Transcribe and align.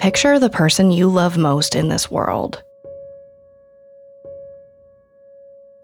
Picture 0.00 0.38
the 0.38 0.48
person 0.48 0.90
you 0.90 1.10
love 1.10 1.36
most 1.36 1.76
in 1.76 1.90
this 1.90 2.10
world. 2.10 2.62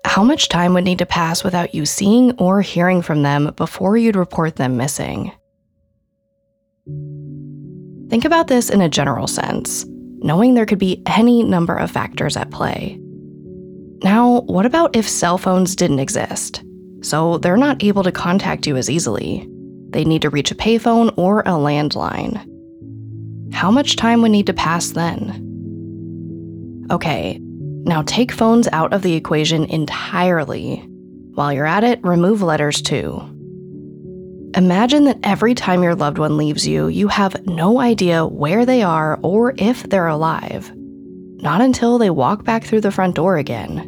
How 0.07 0.25
much 0.25 0.49
time 0.49 0.73
would 0.73 0.85
need 0.85 1.01
to 1.01 1.05
pass 1.05 1.45
without 1.45 1.75
you 1.75 1.85
seeing 1.85 2.33
or 2.39 2.63
hearing 2.63 3.03
from 3.03 3.23
them 3.23 3.53
before 3.57 3.99
you'd 3.99 4.17
report 4.17 4.57
them 4.57 4.79
missing? 4.79 5.33
Think 8.09 8.25
about 8.25 8.49
this 8.49 8.71
in 8.71 8.81
a 8.81 8.89
general 8.89 9.27
sense, 9.27 9.85
knowing 9.87 10.55
there 10.55 10.65
could 10.65 10.79
be 10.79 11.03
any 11.05 11.43
number 11.43 11.77
of 11.77 11.91
factors 11.91 12.39
at 12.39 12.51
play. 12.51 12.99
Now, 14.03 14.41
what 14.47 14.65
about 14.65 14.97
if 14.97 15.07
cell 15.07 15.37
phones 15.37 15.77
didn't 15.77 15.99
exist? 15.99 16.65
So 17.03 17.37
they're 17.37 17.59
not 17.59 17.85
able 17.85 18.03
to 18.05 18.13
contact 18.13 18.67
you 18.67 18.79
as 18.79 18.89
easily. 18.89 19.47
They 19.91 20.07
need 20.07 20.23
to 20.23 20.31
reach 20.31 20.51
a 20.51 20.55
payphone 20.55 21.13
or 21.19 21.41
a 21.41 21.53
landline. 21.53 22.56
How 23.57 23.71
much 23.71 23.97
time 23.97 24.21
would 24.21 24.33
need 24.33 24.49
to 24.49 24.53
pass 24.53 24.91
then? 24.91 26.87
Okay, 26.91 27.39
now 27.41 28.03
take 28.03 28.31
phones 28.31 28.69
out 28.71 28.93
of 28.93 29.01
the 29.01 29.15
equation 29.15 29.65
entirely. 29.65 30.87
While 31.33 31.55
you're 31.55 31.65
at 31.65 31.83
it, 31.83 32.05
remove 32.05 32.43
letters 32.43 32.83
too. 32.83 33.19
Imagine 34.55 35.05
that 35.05 35.21
every 35.23 35.55
time 35.55 35.83
your 35.83 35.95
loved 35.95 36.19
one 36.19 36.37
leaves 36.37 36.69
you, 36.69 36.89
you 36.89 37.09
have 37.09 37.47
no 37.47 37.81
idea 37.81 38.27
where 38.27 38.67
they 38.67 38.83
are 38.83 39.19
or 39.23 39.55
if 39.57 39.85
they're 39.85 40.07
alive. 40.07 40.71
Not 40.77 41.63
until 41.63 41.97
they 41.97 42.11
walk 42.11 42.45
back 42.45 42.63
through 42.63 42.83
the 42.83 42.93
front 42.93 43.15
door 43.15 43.39
again. 43.39 43.79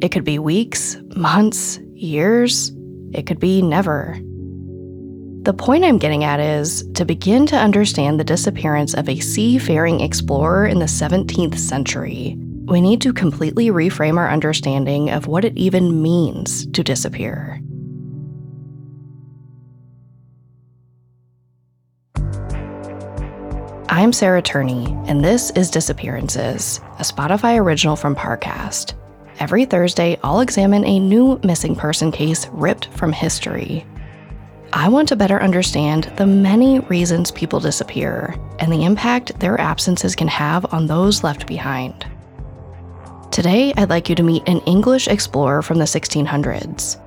It 0.00 0.12
could 0.12 0.24
be 0.24 0.38
weeks, 0.38 0.96
months, 1.14 1.78
years, 1.92 2.72
it 3.12 3.26
could 3.26 3.38
be 3.38 3.60
never. 3.60 4.18
The 5.48 5.54
point 5.54 5.82
I'm 5.82 5.96
getting 5.96 6.24
at 6.24 6.40
is 6.40 6.86
to 6.92 7.06
begin 7.06 7.46
to 7.46 7.56
understand 7.56 8.20
the 8.20 8.24
disappearance 8.24 8.92
of 8.92 9.08
a 9.08 9.18
seafaring 9.18 10.02
explorer 10.02 10.66
in 10.66 10.78
the 10.78 10.84
17th 10.84 11.58
century, 11.58 12.36
we 12.66 12.82
need 12.82 13.00
to 13.00 13.14
completely 13.14 13.68
reframe 13.68 14.18
our 14.18 14.28
understanding 14.28 15.08
of 15.08 15.26
what 15.26 15.46
it 15.46 15.56
even 15.56 16.02
means 16.02 16.66
to 16.72 16.84
disappear. 16.84 17.62
I'm 23.88 24.12
Sarah 24.12 24.42
Turney, 24.42 24.94
and 25.06 25.24
this 25.24 25.50
is 25.52 25.70
Disappearances, 25.70 26.82
a 26.98 27.04
Spotify 27.04 27.58
original 27.58 27.96
from 27.96 28.14
Parcast. 28.14 28.92
Every 29.40 29.64
Thursday, 29.64 30.18
I'll 30.22 30.40
examine 30.40 30.84
a 30.84 31.00
new 31.00 31.40
missing 31.42 31.74
person 31.74 32.12
case 32.12 32.46
ripped 32.48 32.88
from 32.92 33.14
history. 33.14 33.86
I 34.72 34.88
want 34.88 35.08
to 35.08 35.16
better 35.16 35.40
understand 35.40 36.12
the 36.16 36.26
many 36.26 36.80
reasons 36.80 37.30
people 37.30 37.58
disappear 37.58 38.34
and 38.58 38.70
the 38.70 38.84
impact 38.84 39.40
their 39.40 39.58
absences 39.58 40.14
can 40.14 40.28
have 40.28 40.72
on 40.74 40.86
those 40.86 41.24
left 41.24 41.46
behind. 41.46 42.06
Today, 43.30 43.72
I'd 43.78 43.88
like 43.88 44.10
you 44.10 44.14
to 44.16 44.22
meet 44.22 44.46
an 44.46 44.60
English 44.60 45.08
explorer 45.08 45.62
from 45.62 45.78
the 45.78 45.84
1600s. 45.84 47.00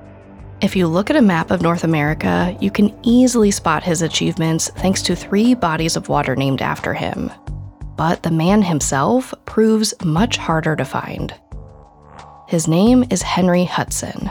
If 0.60 0.74
you 0.74 0.88
look 0.88 1.08
at 1.08 1.16
a 1.16 1.22
map 1.22 1.52
of 1.52 1.62
North 1.62 1.84
America, 1.84 2.56
you 2.60 2.70
can 2.70 2.98
easily 3.04 3.52
spot 3.52 3.84
his 3.84 4.02
achievements 4.02 4.68
thanks 4.76 5.02
to 5.02 5.14
three 5.14 5.54
bodies 5.54 5.96
of 5.96 6.08
water 6.08 6.34
named 6.34 6.62
after 6.62 6.94
him. 6.94 7.30
But 7.96 8.24
the 8.24 8.30
man 8.32 8.62
himself 8.62 9.32
proves 9.44 9.94
much 10.04 10.36
harder 10.36 10.74
to 10.74 10.84
find. 10.84 11.32
His 12.48 12.66
name 12.66 13.04
is 13.10 13.22
Henry 13.22 13.64
Hudson. 13.64 14.30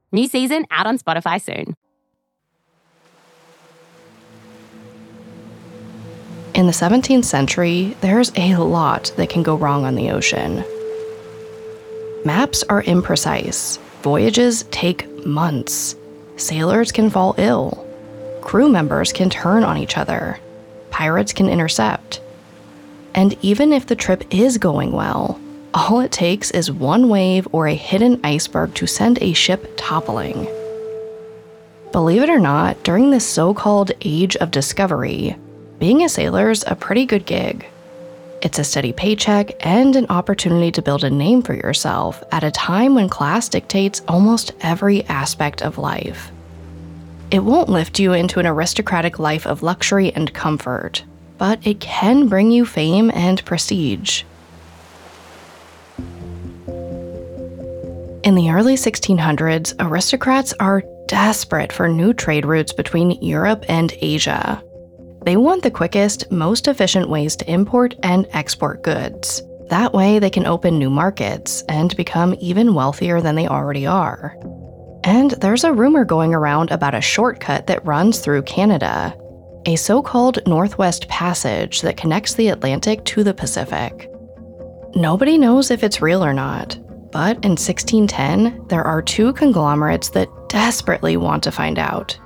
New 0.11 0.27
season 0.27 0.65
out 0.71 0.87
on 0.87 0.97
Spotify 0.97 1.41
soon. 1.41 1.75
In 6.53 6.65
the 6.65 6.73
17th 6.73 7.23
century, 7.23 7.95
there's 8.01 8.31
a 8.35 8.57
lot 8.57 9.13
that 9.15 9.29
can 9.29 9.41
go 9.41 9.55
wrong 9.55 9.85
on 9.85 9.95
the 9.95 10.11
ocean. 10.11 10.65
Maps 12.25 12.61
are 12.63 12.83
imprecise, 12.83 13.79
voyages 14.01 14.63
take 14.69 15.25
months, 15.25 15.95
sailors 16.35 16.91
can 16.91 17.09
fall 17.09 17.35
ill, 17.37 17.87
crew 18.41 18.67
members 18.67 19.13
can 19.13 19.29
turn 19.29 19.63
on 19.63 19.77
each 19.77 19.97
other, 19.97 20.39
pirates 20.89 21.31
can 21.31 21.47
intercept. 21.47 22.21
And 23.15 23.37
even 23.41 23.71
if 23.71 23.87
the 23.87 23.95
trip 23.95 24.25
is 24.29 24.57
going 24.57 24.91
well, 24.91 25.39
all 25.73 26.01
it 26.01 26.11
takes 26.11 26.51
is 26.51 26.71
one 26.71 27.09
wave 27.09 27.47
or 27.51 27.67
a 27.67 27.75
hidden 27.75 28.19
iceberg 28.23 28.73
to 28.75 28.87
send 28.87 29.21
a 29.21 29.33
ship 29.33 29.73
toppling. 29.77 30.47
Believe 31.91 32.23
it 32.23 32.29
or 32.29 32.39
not, 32.39 32.81
during 32.83 33.09
this 33.09 33.27
so 33.27 33.53
called 33.53 33.91
age 34.01 34.35
of 34.37 34.51
discovery, 34.51 35.35
being 35.79 36.03
a 36.03 36.09
sailor's 36.09 36.63
a 36.67 36.75
pretty 36.75 37.05
good 37.05 37.25
gig. 37.25 37.65
It's 38.41 38.59
a 38.59 38.63
steady 38.63 38.91
paycheck 38.91 39.51
and 39.65 39.95
an 39.95 40.07
opportunity 40.09 40.71
to 40.71 40.81
build 40.81 41.03
a 41.03 41.09
name 41.09 41.41
for 41.41 41.53
yourself 41.53 42.23
at 42.31 42.43
a 42.43 42.51
time 42.51 42.95
when 42.95 43.07
class 43.07 43.49
dictates 43.49 44.01
almost 44.07 44.53
every 44.61 45.03
aspect 45.05 45.61
of 45.61 45.77
life. 45.77 46.31
It 47.29 47.43
won't 47.43 47.69
lift 47.69 47.99
you 47.99 48.13
into 48.13 48.39
an 48.39 48.47
aristocratic 48.47 49.19
life 49.19 49.45
of 49.45 49.63
luxury 49.63 50.11
and 50.13 50.33
comfort, 50.33 51.03
but 51.37 51.65
it 51.65 51.79
can 51.79 52.27
bring 52.27 52.51
you 52.51 52.65
fame 52.65 53.11
and 53.13 53.43
prestige. 53.45 54.23
In 58.23 58.35
the 58.35 58.51
early 58.51 58.75
1600s, 58.75 59.73
aristocrats 59.79 60.53
are 60.59 60.83
desperate 61.07 61.73
for 61.73 61.87
new 61.87 62.13
trade 62.13 62.45
routes 62.45 62.71
between 62.71 63.19
Europe 63.19 63.65
and 63.67 63.91
Asia. 63.99 64.63
They 65.25 65.37
want 65.37 65.63
the 65.63 65.71
quickest, 65.71 66.31
most 66.31 66.67
efficient 66.67 67.09
ways 67.09 67.35
to 67.37 67.51
import 67.51 67.95
and 68.03 68.27
export 68.31 68.83
goods. 68.83 69.41
That 69.69 69.93
way, 69.93 70.19
they 70.19 70.29
can 70.29 70.45
open 70.45 70.77
new 70.77 70.91
markets 70.91 71.63
and 71.67 71.97
become 71.97 72.35
even 72.39 72.75
wealthier 72.75 73.21
than 73.21 73.33
they 73.33 73.47
already 73.47 73.87
are. 73.87 74.37
And 75.03 75.31
there's 75.31 75.63
a 75.63 75.73
rumor 75.73 76.05
going 76.05 76.35
around 76.35 76.69
about 76.69 76.93
a 76.93 77.01
shortcut 77.01 77.65
that 77.67 77.83
runs 77.87 78.19
through 78.19 78.43
Canada, 78.43 79.17
a 79.65 79.75
so 79.75 80.03
called 80.03 80.45
Northwest 80.45 81.07
Passage 81.07 81.81
that 81.81 81.97
connects 81.97 82.35
the 82.35 82.49
Atlantic 82.49 83.03
to 83.05 83.23
the 83.23 83.33
Pacific. 83.33 84.11
Nobody 84.93 85.39
knows 85.39 85.71
if 85.71 85.83
it's 85.83 86.03
real 86.03 86.23
or 86.23 86.33
not, 86.33 86.77
but 87.11 87.43
in 87.43 87.51
1610, 87.51 88.67
there 88.67 88.83
are 88.83 89.01
two 89.01 89.33
conglomerates 89.33 90.09
that 90.09 90.29
desperately 90.49 91.17
want 91.17 91.43
to 91.43 91.51
find 91.51 91.77
out 91.77 92.17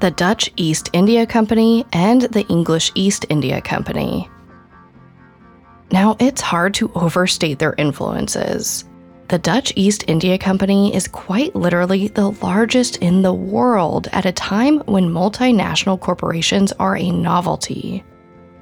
the 0.00 0.10
Dutch 0.10 0.50
East 0.56 0.88
India 0.94 1.26
Company 1.26 1.84
and 1.92 2.22
the 2.22 2.46
English 2.46 2.90
East 2.94 3.26
India 3.28 3.60
Company. 3.60 4.30
Now, 5.92 6.16
it's 6.18 6.40
hard 6.40 6.72
to 6.74 6.90
overstate 6.94 7.58
their 7.58 7.74
influences. 7.76 8.84
The 9.28 9.38
Dutch 9.38 9.72
East 9.76 10.04
India 10.08 10.38
Company 10.38 10.94
is 10.94 11.06
quite 11.06 11.54
literally 11.54 12.08
the 12.08 12.30
largest 12.30 12.96
in 12.96 13.22
the 13.22 13.34
world 13.34 14.08
at 14.12 14.24
a 14.24 14.32
time 14.32 14.78
when 14.86 15.10
multinational 15.10 16.00
corporations 16.00 16.72
are 16.72 16.96
a 16.96 17.10
novelty. 17.10 18.02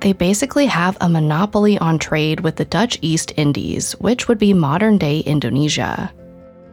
They 0.00 0.12
basically 0.12 0.66
have 0.66 0.96
a 1.00 1.08
monopoly 1.08 1.76
on 1.78 1.98
trade 1.98 2.40
with 2.40 2.56
the 2.56 2.64
Dutch 2.64 2.98
East 3.02 3.32
Indies, 3.36 3.92
which 3.92 4.28
would 4.28 4.38
be 4.38 4.54
modern 4.54 4.96
day 4.98 5.20
Indonesia. 5.20 6.12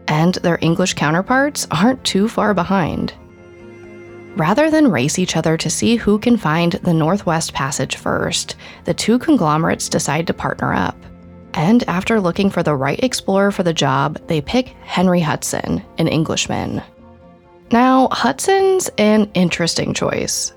And 0.08 0.36
their 0.36 0.60
English 0.62 0.94
counterparts 0.94 1.68
aren't 1.72 2.04
too 2.04 2.28
far 2.28 2.54
behind. 2.54 3.14
Rather 4.36 4.70
than 4.70 4.92
race 4.92 5.18
each 5.18 5.38
other 5.38 5.58
to 5.58 5.70
see 5.70 5.96
who 5.96 6.20
can 6.20 6.38
find 6.38 6.74
the 6.74 6.94
Northwest 6.94 7.54
Passage 7.54 7.96
first, 7.96 8.58
the 8.84 8.94
two 8.94 9.18
conglomerates 9.18 9.90
decide 9.90 10.28
to 10.28 10.34
partner 10.34 10.74
up. 10.74 10.98
And 11.54 11.84
after 11.88 12.20
looking 12.20 12.50
for 12.50 12.62
the 12.62 12.76
right 12.76 13.02
explorer 13.02 13.52
for 13.52 13.64
the 13.64 13.74
job, 13.74 14.20
they 14.28 14.42
pick 14.42 14.68
Henry 14.84 15.22
Hudson, 15.22 15.82
an 15.98 16.10
Englishman. 16.10 16.84
Now, 17.72 18.10
Hudson's 18.12 18.90
an 18.98 19.32
interesting 19.34 19.94
choice. 19.94 20.54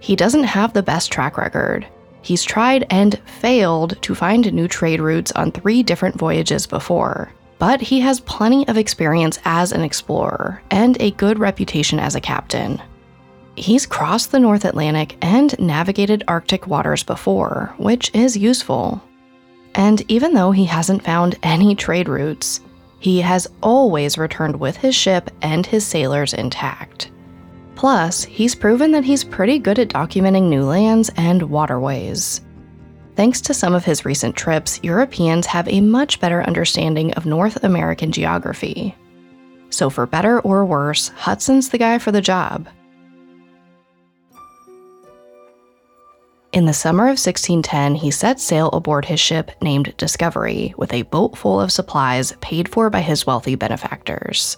He 0.00 0.14
doesn't 0.14 0.44
have 0.44 0.74
the 0.74 0.82
best 0.82 1.10
track 1.10 1.38
record. 1.38 1.86
He's 2.24 2.42
tried 2.42 2.86
and 2.90 3.20
failed 3.40 4.00
to 4.02 4.14
find 4.14 4.50
new 4.52 4.66
trade 4.66 5.00
routes 5.00 5.30
on 5.32 5.52
three 5.52 5.82
different 5.84 6.16
voyages 6.18 6.66
before. 6.66 7.30
but 7.58 7.80
he 7.80 8.00
has 8.00 8.20
plenty 8.20 8.66
of 8.68 8.76
experience 8.76 9.38
as 9.44 9.72
an 9.72 9.80
explorer 9.80 10.60
and 10.70 11.00
a 11.00 11.12
good 11.12 11.38
reputation 11.38 11.98
as 11.98 12.14
a 12.14 12.20
captain. 12.20 12.82
He's 13.56 13.86
crossed 13.86 14.32
the 14.32 14.40
North 14.40 14.64
Atlantic 14.64 15.16
and 15.22 15.58
navigated 15.58 16.24
Arctic 16.26 16.66
waters 16.66 17.02
before, 17.04 17.72
which 17.78 18.10
is 18.12 18.36
useful. 18.36 19.02
And 19.74 20.02
even 20.10 20.34
though 20.34 20.50
he 20.50 20.64
hasn't 20.64 21.04
found 21.04 21.38
any 21.42 21.74
trade 21.74 22.08
routes, 22.08 22.60
he 22.98 23.20
has 23.20 23.46
always 23.62 24.18
returned 24.18 24.58
with 24.58 24.76
his 24.76 24.94
ship 24.94 25.30
and 25.40 25.64
his 25.64 25.86
sailors 25.86 26.34
intact. 26.34 27.10
Plus, 27.84 28.24
he's 28.24 28.54
proven 28.54 28.92
that 28.92 29.04
he's 29.04 29.22
pretty 29.22 29.58
good 29.58 29.78
at 29.78 29.90
documenting 29.90 30.44
new 30.44 30.64
lands 30.64 31.10
and 31.18 31.42
waterways. 31.42 32.40
Thanks 33.14 33.42
to 33.42 33.52
some 33.52 33.74
of 33.74 33.84
his 33.84 34.06
recent 34.06 34.34
trips, 34.34 34.80
Europeans 34.82 35.44
have 35.44 35.68
a 35.68 35.82
much 35.82 36.18
better 36.18 36.42
understanding 36.44 37.12
of 37.12 37.26
North 37.26 37.62
American 37.62 38.10
geography. 38.10 38.94
So, 39.68 39.90
for 39.90 40.06
better 40.06 40.40
or 40.40 40.64
worse, 40.64 41.08
Hudson's 41.08 41.68
the 41.68 41.76
guy 41.76 41.98
for 41.98 42.10
the 42.10 42.22
job. 42.22 42.68
In 46.54 46.64
the 46.64 46.72
summer 46.72 47.04
of 47.04 47.20
1610, 47.20 47.96
he 47.96 48.10
set 48.10 48.40
sail 48.40 48.70
aboard 48.70 49.04
his 49.04 49.20
ship 49.20 49.50
named 49.60 49.94
Discovery 49.98 50.72
with 50.78 50.94
a 50.94 51.02
boat 51.02 51.36
full 51.36 51.60
of 51.60 51.70
supplies 51.70 52.32
paid 52.40 52.66
for 52.66 52.88
by 52.88 53.02
his 53.02 53.26
wealthy 53.26 53.56
benefactors. 53.56 54.56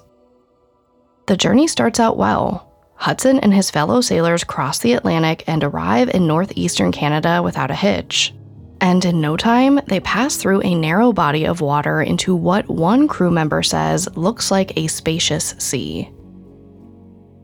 The 1.26 1.36
journey 1.36 1.66
starts 1.66 1.98
out 1.98 2.16
well. 2.16 2.65
Hudson 2.96 3.38
and 3.40 3.52
his 3.52 3.70
fellow 3.70 4.00
sailors 4.00 4.44
cross 4.44 4.78
the 4.78 4.94
Atlantic 4.94 5.44
and 5.46 5.62
arrive 5.62 6.08
in 6.10 6.26
northeastern 6.26 6.92
Canada 6.92 7.42
without 7.42 7.70
a 7.70 7.74
hitch. 7.74 8.34
And 8.80 9.04
in 9.04 9.20
no 9.20 9.36
time, 9.36 9.80
they 9.86 10.00
pass 10.00 10.36
through 10.36 10.62
a 10.62 10.74
narrow 10.74 11.12
body 11.12 11.46
of 11.46 11.60
water 11.60 12.02
into 12.02 12.34
what 12.34 12.68
one 12.68 13.08
crew 13.08 13.30
member 13.30 13.62
says 13.62 14.08
looks 14.16 14.50
like 14.50 14.76
a 14.76 14.86
spacious 14.86 15.54
sea. 15.58 16.10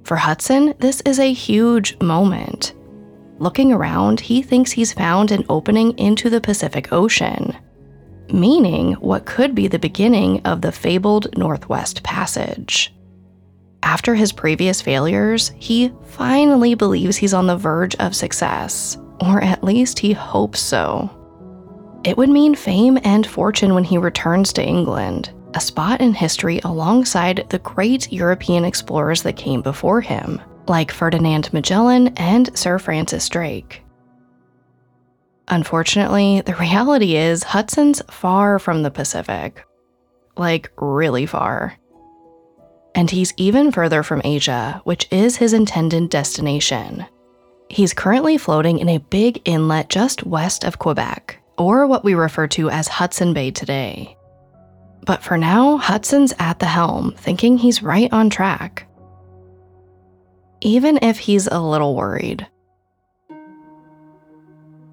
For 0.04 0.16
Hudson, 0.16 0.74
this 0.78 1.00
is 1.02 1.18
a 1.18 1.32
huge 1.32 1.98
moment. 2.00 2.74
Looking 3.38 3.72
around, 3.72 4.20
he 4.20 4.42
thinks 4.42 4.72
he's 4.72 4.92
found 4.92 5.30
an 5.30 5.44
opening 5.48 5.96
into 5.98 6.28
the 6.28 6.40
Pacific 6.40 6.92
Ocean, 6.92 7.56
meaning 8.32 8.92
what 8.94 9.26
could 9.26 9.54
be 9.54 9.68
the 9.68 9.78
beginning 9.78 10.40
of 10.44 10.60
the 10.60 10.72
fabled 10.72 11.36
Northwest 11.36 12.02
Passage. 12.02 12.92
After 13.82 14.14
his 14.14 14.32
previous 14.32 14.80
failures, 14.80 15.52
he 15.56 15.92
finally 16.04 16.74
believes 16.74 17.16
he's 17.16 17.34
on 17.34 17.46
the 17.46 17.56
verge 17.56 17.94
of 17.96 18.14
success, 18.14 18.96
or 19.20 19.42
at 19.42 19.64
least 19.64 19.98
he 19.98 20.12
hopes 20.12 20.60
so. 20.60 21.10
It 22.04 22.16
would 22.16 22.30
mean 22.30 22.54
fame 22.54 22.98
and 23.04 23.26
fortune 23.26 23.74
when 23.74 23.84
he 23.84 23.98
returns 23.98 24.52
to 24.54 24.64
England, 24.64 25.32
a 25.54 25.60
spot 25.60 26.00
in 26.00 26.14
history 26.14 26.60
alongside 26.64 27.46
the 27.50 27.58
great 27.60 28.12
European 28.12 28.64
explorers 28.64 29.22
that 29.22 29.36
came 29.36 29.62
before 29.62 30.00
him 30.00 30.40
like 30.68 30.92
Ferdinand 30.92 31.52
Magellan 31.52 32.08
and 32.16 32.56
Sir 32.56 32.78
Francis 32.78 33.28
Drake. 33.28 33.82
Unfortunately, 35.48 36.40
the 36.40 36.54
reality 36.54 37.16
is 37.16 37.42
Hudson's 37.42 38.00
far 38.10 38.58
from 38.58 38.82
the 38.82 38.90
Pacific. 38.90 39.66
Like, 40.36 40.70
really 40.78 41.26
far. 41.26 41.76
And 42.94 43.10
he's 43.10 43.32
even 43.36 43.72
further 43.72 44.02
from 44.02 44.22
Asia, 44.24 44.80
which 44.84 45.08
is 45.10 45.36
his 45.36 45.52
intended 45.52 46.10
destination. 46.10 47.06
He's 47.68 47.94
currently 47.94 48.36
floating 48.36 48.78
in 48.78 48.88
a 48.88 48.98
big 48.98 49.40
inlet 49.44 49.88
just 49.88 50.24
west 50.24 50.64
of 50.64 50.78
Quebec, 50.78 51.40
or 51.56 51.86
what 51.86 52.04
we 52.04 52.14
refer 52.14 52.46
to 52.48 52.68
as 52.68 52.88
Hudson 52.88 53.32
Bay 53.32 53.50
today. 53.50 54.16
But 55.04 55.22
for 55.22 55.38
now, 55.38 55.78
Hudson's 55.78 56.34
at 56.38 56.58
the 56.58 56.66
helm, 56.66 57.12
thinking 57.16 57.58
he's 57.58 57.82
right 57.82 58.12
on 58.12 58.30
track 58.30 58.86
even 60.62 60.98
if 61.02 61.18
he's 61.18 61.46
a 61.48 61.60
little 61.60 61.94
worried. 61.94 62.46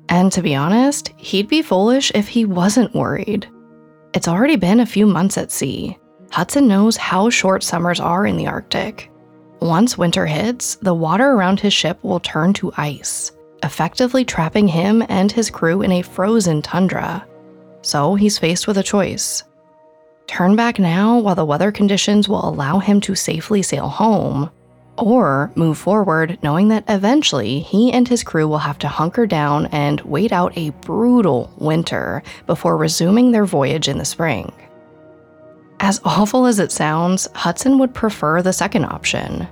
And 0.10 0.32
to 0.32 0.42
be 0.42 0.56
honest, 0.56 1.10
he'd 1.18 1.48
be 1.48 1.62
foolish 1.62 2.12
if 2.16 2.28
he 2.28 2.44
wasn't 2.46 2.96
worried. 2.96 3.48
It's 4.14 4.28
already 4.28 4.56
been 4.56 4.80
a 4.80 4.86
few 4.86 5.06
months 5.06 5.38
at 5.38 5.52
sea. 5.52 5.98
Hudson 6.32 6.68
knows 6.68 6.96
how 6.96 7.30
short 7.30 7.64
summers 7.64 8.00
are 8.00 8.26
in 8.26 8.38
the 8.38 8.48
Arctic. 8.48 9.10
Once 9.62 9.98
winter 9.98 10.26
hits, 10.26 10.76
the 10.76 10.94
water 10.94 11.32
around 11.32 11.60
his 11.60 11.74
ship 11.74 11.98
will 12.04 12.20
turn 12.20 12.54
to 12.54 12.72
ice, 12.78 13.32
effectively 13.64 14.24
trapping 14.24 14.68
him 14.68 15.04
and 15.10 15.32
his 15.32 15.50
crew 15.50 15.82
in 15.82 15.92
a 15.92 16.02
frozen 16.02 16.62
tundra. 16.62 17.26
So 17.82 18.16
he's 18.16 18.38
faced 18.38 18.68
with 18.68 18.78
a 18.78 18.84
choice. 18.84 19.44
Turn 20.28 20.56
back 20.56 20.78
now 20.78 21.18
while 21.18 21.36
the 21.36 21.44
weather 21.44 21.72
conditions 21.72 22.30
will 22.30 22.48
allow 22.48 22.78
him 22.78 23.02
to 23.02 23.16
safely 23.16 23.64
sail 23.64 23.90
home, 23.90 24.52
or 24.98 25.52
move 25.56 25.78
forward 25.78 26.38
knowing 26.44 26.68
that 26.68 26.84
eventually 26.88 27.60
he 27.60 27.92
and 27.92 28.08
his 28.08 28.24
crew 28.24 28.48
will 28.48 28.60
have 28.60 28.78
to 28.80 28.88
hunker 28.88 29.26
down 29.26 29.66
and 29.68 30.02
wait 30.02 30.32
out 30.32 30.56
a 30.56 30.70
brutal 30.82 31.52
winter 31.58 32.22
before 32.46 32.78
resuming 32.78 33.32
their 33.32 33.46
voyage 33.46 33.88
in 33.88 33.98
the 33.98 34.06
spring. 34.06 34.54
As 35.82 36.02
awful 36.04 36.46
as 36.46 36.60
it 36.60 36.72
sounds, 36.72 37.28
Hudson 37.36 37.80
would 37.80 37.94
prefer 37.94 38.42
the 38.42 38.52
second 38.52 38.86
option. 38.86 39.48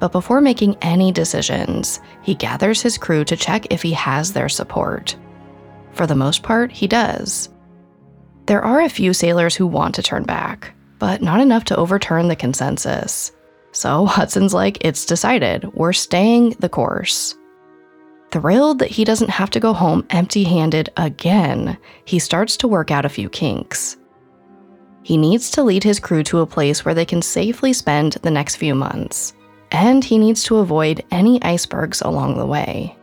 But 0.00 0.12
before 0.12 0.40
making 0.40 0.76
any 0.82 1.12
decisions, 1.12 2.00
he 2.22 2.34
gathers 2.34 2.82
his 2.82 2.98
crew 2.98 3.24
to 3.24 3.36
check 3.36 3.66
if 3.70 3.82
he 3.82 3.92
has 3.92 4.32
their 4.32 4.48
support. 4.48 5.16
For 5.92 6.06
the 6.06 6.14
most 6.14 6.42
part, 6.42 6.72
he 6.72 6.86
does. 6.86 7.48
There 8.46 8.62
are 8.62 8.80
a 8.80 8.88
few 8.88 9.14
sailors 9.14 9.54
who 9.54 9.66
want 9.66 9.94
to 9.94 10.02
turn 10.02 10.24
back, 10.24 10.74
but 10.98 11.22
not 11.22 11.40
enough 11.40 11.64
to 11.64 11.76
overturn 11.76 12.28
the 12.28 12.36
consensus. 12.36 13.32
So 13.70 14.04
Hudson's 14.04 14.52
like, 14.52 14.78
it's 14.84 15.06
decided, 15.06 15.72
we're 15.72 15.92
staying 15.94 16.50
the 16.58 16.68
course. 16.68 17.34
Thrilled 18.30 18.80
that 18.80 18.90
he 18.90 19.04
doesn't 19.04 19.30
have 19.30 19.50
to 19.50 19.60
go 19.60 19.72
home 19.72 20.06
empty 20.10 20.44
handed 20.44 20.90
again, 20.96 21.78
he 22.04 22.18
starts 22.18 22.56
to 22.58 22.68
work 22.68 22.90
out 22.90 23.06
a 23.06 23.10
few 23.10 23.28
kinks. 23.28 23.96
He 25.02 25.16
needs 25.16 25.50
to 25.52 25.62
lead 25.62 25.82
his 25.82 25.98
crew 25.98 26.22
to 26.24 26.40
a 26.40 26.46
place 26.46 26.84
where 26.84 26.94
they 26.94 27.04
can 27.04 27.22
safely 27.22 27.72
spend 27.72 28.12
the 28.12 28.30
next 28.30 28.56
few 28.56 28.74
months, 28.74 29.34
and 29.70 30.04
he 30.04 30.18
needs 30.18 30.44
to 30.44 30.58
avoid 30.58 31.04
any 31.10 31.42
icebergs 31.42 32.00
along 32.02 32.38
the 32.38 32.46
way. 32.46 32.96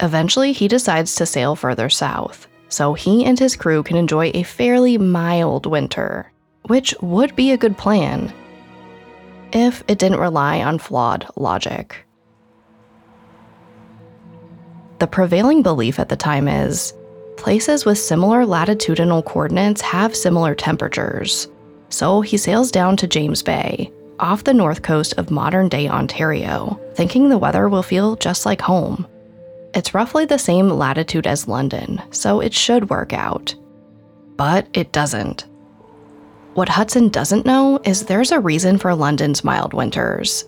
Eventually, 0.00 0.52
he 0.52 0.68
decides 0.68 1.14
to 1.16 1.26
sail 1.26 1.56
further 1.56 1.90
south, 1.90 2.46
so 2.68 2.94
he 2.94 3.24
and 3.24 3.38
his 3.38 3.56
crew 3.56 3.82
can 3.82 3.96
enjoy 3.96 4.30
a 4.32 4.44
fairly 4.44 4.96
mild 4.96 5.66
winter, 5.66 6.30
which 6.66 6.94
would 7.00 7.34
be 7.34 7.50
a 7.50 7.58
good 7.58 7.76
plan 7.76 8.32
if 9.52 9.82
it 9.88 9.98
didn't 9.98 10.20
rely 10.20 10.62
on 10.62 10.78
flawed 10.78 11.26
logic. 11.36 12.06
The 15.00 15.06
prevailing 15.06 15.62
belief 15.62 15.98
at 15.98 16.08
the 16.08 16.16
time 16.16 16.46
is 16.46 16.94
places 17.40 17.84
with 17.84 17.98
similar 17.98 18.46
latitudinal 18.46 19.22
coordinates 19.22 19.80
have 19.80 20.14
similar 20.14 20.54
temperatures. 20.54 21.48
So 21.88 22.20
he 22.20 22.36
sails 22.36 22.70
down 22.70 22.96
to 22.98 23.08
James 23.08 23.42
Bay, 23.42 23.90
off 24.20 24.44
the 24.44 24.54
north 24.54 24.82
coast 24.82 25.14
of 25.16 25.30
modern 25.30 25.68
day 25.68 25.88
Ontario, 25.88 26.78
thinking 26.94 27.28
the 27.28 27.38
weather 27.38 27.68
will 27.68 27.82
feel 27.82 28.16
just 28.16 28.46
like 28.46 28.60
home. 28.60 29.06
It's 29.74 29.94
roughly 29.94 30.24
the 30.24 30.38
same 30.38 30.68
latitude 30.68 31.26
as 31.26 31.48
London, 31.48 32.02
so 32.10 32.40
it 32.40 32.52
should 32.52 32.90
work 32.90 33.12
out. 33.12 33.54
But 34.36 34.68
it 34.74 34.92
doesn't. 34.92 35.46
What 36.54 36.68
Hudson 36.68 37.08
doesn't 37.08 37.46
know 37.46 37.80
is 37.84 38.04
there's 38.04 38.32
a 38.32 38.40
reason 38.40 38.78
for 38.78 38.94
London's 38.94 39.44
mild 39.44 39.72
winters. 39.72 40.44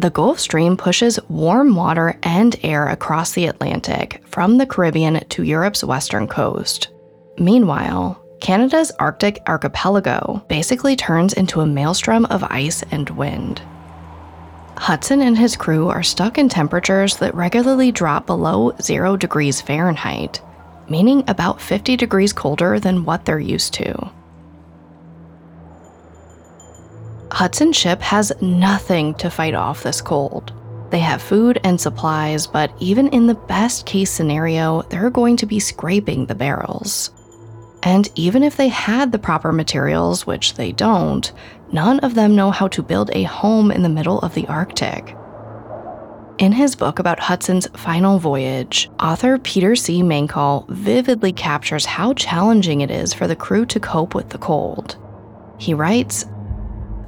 The 0.00 0.08
Gulf 0.08 0.40
Stream 0.40 0.78
pushes 0.78 1.20
warm 1.28 1.76
water 1.76 2.18
and 2.22 2.56
air 2.62 2.88
across 2.88 3.32
the 3.32 3.44
Atlantic 3.44 4.22
from 4.24 4.56
the 4.56 4.64
Caribbean 4.64 5.22
to 5.28 5.42
Europe's 5.42 5.84
western 5.84 6.26
coast. 6.26 6.88
Meanwhile, 7.36 8.18
Canada's 8.40 8.90
Arctic 8.98 9.42
archipelago 9.46 10.42
basically 10.48 10.96
turns 10.96 11.34
into 11.34 11.60
a 11.60 11.66
maelstrom 11.66 12.24
of 12.30 12.42
ice 12.44 12.82
and 12.90 13.10
wind. 13.10 13.60
Hudson 14.78 15.20
and 15.20 15.36
his 15.36 15.54
crew 15.54 15.90
are 15.90 16.02
stuck 16.02 16.38
in 16.38 16.48
temperatures 16.48 17.18
that 17.18 17.34
regularly 17.34 17.92
drop 17.92 18.24
below 18.24 18.72
0 18.80 19.18
degrees 19.18 19.60
Fahrenheit, 19.60 20.40
meaning 20.88 21.24
about 21.28 21.60
50 21.60 21.98
degrees 21.98 22.32
colder 22.32 22.80
than 22.80 23.04
what 23.04 23.26
they're 23.26 23.38
used 23.38 23.74
to. 23.74 24.10
Hudson's 27.40 27.74
ship 27.74 28.02
has 28.02 28.34
nothing 28.42 29.14
to 29.14 29.30
fight 29.30 29.54
off 29.54 29.82
this 29.82 30.02
cold. 30.02 30.52
They 30.90 30.98
have 30.98 31.22
food 31.22 31.58
and 31.64 31.80
supplies, 31.80 32.46
but 32.46 32.70
even 32.80 33.08
in 33.08 33.26
the 33.26 33.34
best 33.34 33.86
case 33.86 34.10
scenario, 34.10 34.82
they're 34.82 35.08
going 35.08 35.38
to 35.38 35.46
be 35.46 35.58
scraping 35.58 36.26
the 36.26 36.34
barrels. 36.34 37.10
And 37.82 38.10
even 38.14 38.42
if 38.42 38.58
they 38.58 38.68
had 38.68 39.10
the 39.10 39.18
proper 39.18 39.52
materials, 39.52 40.26
which 40.26 40.52
they 40.52 40.72
don't, 40.72 41.32
none 41.72 42.00
of 42.00 42.14
them 42.14 42.36
know 42.36 42.50
how 42.50 42.68
to 42.68 42.82
build 42.82 43.08
a 43.14 43.22
home 43.22 43.70
in 43.70 43.82
the 43.82 43.88
middle 43.88 44.18
of 44.18 44.34
the 44.34 44.46
Arctic. 44.46 45.16
In 46.36 46.52
his 46.52 46.76
book 46.76 46.98
about 46.98 47.20
Hudson's 47.20 47.68
final 47.68 48.18
voyage, 48.18 48.90
author 49.00 49.38
Peter 49.38 49.74
C. 49.74 50.02
Mancall 50.02 50.68
vividly 50.68 51.32
captures 51.32 51.86
how 51.86 52.12
challenging 52.12 52.82
it 52.82 52.90
is 52.90 53.14
for 53.14 53.26
the 53.26 53.34
crew 53.34 53.64
to 53.64 53.80
cope 53.80 54.14
with 54.14 54.28
the 54.28 54.36
cold. 54.36 54.98
He 55.56 55.72
writes 55.72 56.26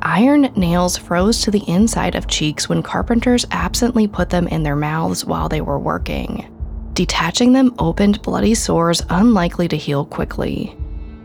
Iron 0.04 0.52
nails 0.56 0.96
froze 0.96 1.40
to 1.42 1.52
the 1.52 1.62
inside 1.68 2.16
of 2.16 2.26
cheeks 2.26 2.68
when 2.68 2.82
carpenters 2.82 3.46
absently 3.52 4.08
put 4.08 4.30
them 4.30 4.48
in 4.48 4.64
their 4.64 4.74
mouths 4.74 5.24
while 5.24 5.48
they 5.48 5.60
were 5.60 5.78
working. 5.78 6.48
Detaching 6.92 7.52
them 7.52 7.72
opened 7.78 8.20
bloody 8.22 8.54
sores 8.54 9.02
unlikely 9.10 9.68
to 9.68 9.76
heal 9.76 10.04
quickly. 10.04 10.76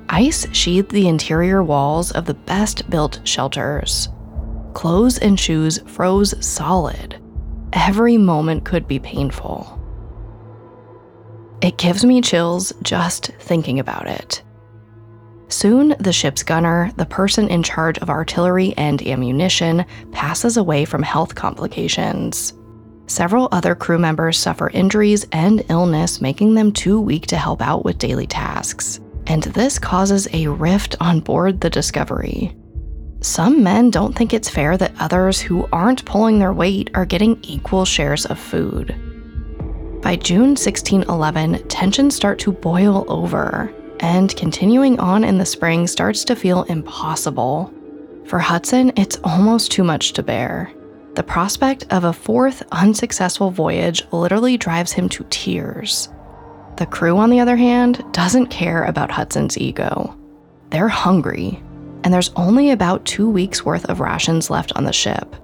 Ice 0.09 0.47
sheathed 0.55 0.91
the 0.91 1.07
interior 1.07 1.63
walls 1.63 2.11
of 2.11 2.25
the 2.25 2.35
best 2.35 2.87
built 2.89 3.19
shelters. 3.23 4.09
Clothes 4.73 5.17
and 5.17 5.39
shoes 5.39 5.79
froze 5.87 6.33
solid. 6.45 7.19
Every 7.73 8.17
moment 8.17 8.63
could 8.63 8.87
be 8.87 8.99
painful. 8.99 9.73
It 11.61 11.77
gives 11.77 12.05
me 12.05 12.21
chills 12.21 12.71
just 12.83 13.31
thinking 13.39 13.79
about 13.79 14.07
it. 14.07 14.43
Soon, 15.49 15.95
the 15.99 16.11
ship's 16.11 16.43
gunner, 16.43 16.91
the 16.97 17.05
person 17.05 17.47
in 17.47 17.63
charge 17.63 17.97
of 17.99 18.09
artillery 18.09 18.73
and 18.77 19.01
ammunition, 19.01 19.85
passes 20.11 20.57
away 20.57 20.83
from 20.83 21.01
health 21.03 21.35
complications. 21.35 22.53
Several 23.07 23.47
other 23.53 23.73
crew 23.73 23.97
members 23.97 24.37
suffer 24.37 24.69
injuries 24.69 25.25
and 25.31 25.63
illness, 25.69 26.19
making 26.19 26.53
them 26.53 26.73
too 26.73 26.99
weak 26.99 27.27
to 27.27 27.37
help 27.37 27.61
out 27.61 27.85
with 27.85 27.97
daily 27.97 28.27
tasks. 28.27 28.99
And 29.27 29.43
this 29.43 29.79
causes 29.79 30.27
a 30.33 30.47
rift 30.47 30.95
on 30.99 31.21
board 31.21 31.61
the 31.61 31.69
Discovery. 31.69 32.55
Some 33.21 33.63
men 33.63 33.89
don't 33.89 34.13
think 34.13 34.33
it's 34.33 34.49
fair 34.49 34.77
that 34.77 34.93
others 34.99 35.39
who 35.39 35.67
aren't 35.71 36.05
pulling 36.05 36.39
their 36.39 36.53
weight 36.53 36.91
are 36.93 37.05
getting 37.05 37.41
equal 37.43 37.85
shares 37.85 38.25
of 38.25 38.37
food. 38.37 38.95
By 40.01 40.17
June 40.17 40.49
1611, 40.49 41.67
tensions 41.67 42.15
start 42.15 42.39
to 42.39 42.51
boil 42.51 43.05
over, 43.07 43.73
and 43.99 44.35
continuing 44.35 44.99
on 44.99 45.23
in 45.23 45.37
the 45.37 45.45
spring 45.45 45.87
starts 45.87 46.23
to 46.25 46.35
feel 46.35 46.63
impossible. 46.63 47.73
For 48.25 48.39
Hudson, 48.39 48.91
it's 48.95 49.19
almost 49.23 49.71
too 49.71 49.83
much 49.83 50.13
to 50.13 50.23
bear. 50.23 50.71
The 51.15 51.23
prospect 51.23 51.85
of 51.89 52.03
a 52.03 52.13
fourth 52.13 52.61
unsuccessful 52.71 53.51
voyage 53.51 54.03
literally 54.11 54.57
drives 54.57 54.91
him 54.91 55.09
to 55.09 55.25
tears. 55.29 56.09
The 56.75 56.85
crew, 56.85 57.17
on 57.17 57.29
the 57.29 57.39
other 57.39 57.55
hand, 57.55 58.03
doesn't 58.11 58.47
care 58.47 58.83
about 58.83 59.11
Hudson's 59.11 59.57
ego. 59.57 60.15
They're 60.69 60.87
hungry, 60.87 61.61
and 62.03 62.13
there's 62.13 62.31
only 62.35 62.71
about 62.71 63.05
two 63.05 63.29
weeks' 63.29 63.65
worth 63.65 63.85
of 63.85 63.99
rations 63.99 64.49
left 64.49 64.73
on 64.75 64.83
the 64.83 64.93
ship. 64.93 65.35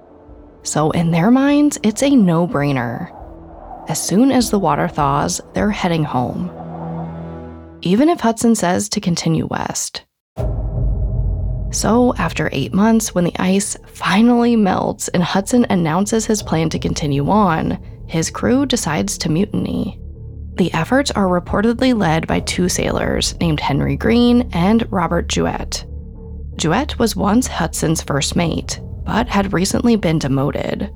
So, 0.62 0.90
in 0.92 1.10
their 1.10 1.30
minds, 1.30 1.78
it's 1.82 2.02
a 2.02 2.10
no 2.10 2.46
brainer. 2.46 3.10
As 3.88 4.02
soon 4.02 4.30
as 4.30 4.50
the 4.50 4.58
water 4.58 4.88
thaws, 4.88 5.40
they're 5.54 5.70
heading 5.70 6.04
home 6.04 6.50
even 7.84 8.08
if 8.08 8.20
Hudson 8.20 8.54
says 8.54 8.88
to 8.90 9.00
continue 9.00 9.46
west. 9.46 10.04
So, 11.70 12.14
after 12.18 12.48
eight 12.52 12.72
months, 12.72 13.14
when 13.14 13.24
the 13.24 13.36
ice 13.38 13.76
finally 13.86 14.54
melts 14.54 15.08
and 15.08 15.22
Hudson 15.22 15.66
announces 15.70 16.24
his 16.24 16.42
plan 16.42 16.70
to 16.70 16.78
continue 16.78 17.28
on, 17.28 17.82
his 18.06 18.30
crew 18.30 18.64
decides 18.64 19.18
to 19.18 19.30
mutiny. 19.30 20.00
The 20.54 20.72
efforts 20.72 21.10
are 21.10 21.26
reportedly 21.26 21.98
led 21.98 22.28
by 22.28 22.40
two 22.40 22.68
sailors 22.68 23.34
named 23.40 23.58
Henry 23.58 23.96
Green 23.96 24.48
and 24.52 24.90
Robert 24.92 25.28
Juet. 25.28 25.84
Juet 26.56 26.96
was 27.00 27.16
once 27.16 27.48
Hudson's 27.48 28.02
first 28.02 28.36
mate, 28.36 28.80
but 29.04 29.26
had 29.28 29.52
recently 29.52 29.96
been 29.96 30.20
demoted. 30.20 30.92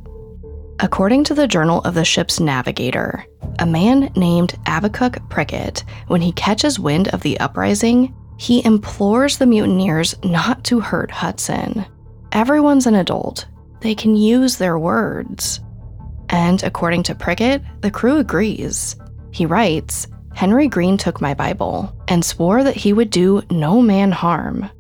According 0.81 1.25
to 1.25 1.35
the 1.35 1.49
Journal 1.49 1.81
of 1.81 1.95
the 1.95 2.05
Ship's 2.05 2.39
Navigator, 2.39 3.27
a 3.59 3.67
man 3.67 4.13
named 4.15 4.55
Abacuk 4.67 5.29
Prickett, 5.29 5.83
when 6.07 6.21
he 6.21 6.31
catches 6.33 6.79
wind 6.79 7.09
of 7.09 7.21
the 7.23 7.39
uprising, 7.41 8.15
he 8.39 8.65
implores 8.65 9.39
the 9.39 9.47
mutineers 9.47 10.15
not 10.23 10.63
to 10.65 10.79
hurt 10.79 11.11
Hudson. 11.11 11.85
Everyone's 12.31 12.87
an 12.87 12.95
adult, 12.95 13.47
they 13.81 13.97
can 13.97 14.15
use 14.15 14.57
their 14.57 14.79
words. 14.79 15.59
And 16.29 16.63
according 16.63 17.03
to 17.05 17.15
Prickett, 17.15 17.63
the 17.81 17.91
crew 17.91 18.19
agrees. 18.19 18.95
He 19.33 19.47
writes 19.47 20.07
Henry 20.35 20.69
Green 20.69 20.97
took 20.97 21.21
my 21.21 21.35
Bible 21.35 21.93
and 22.07 22.25
swore 22.25 22.63
that 22.63 22.77
he 22.77 22.93
would 22.93 23.11
do 23.11 23.43
no 23.51 23.83
man 23.83 24.13
harm. 24.13 24.71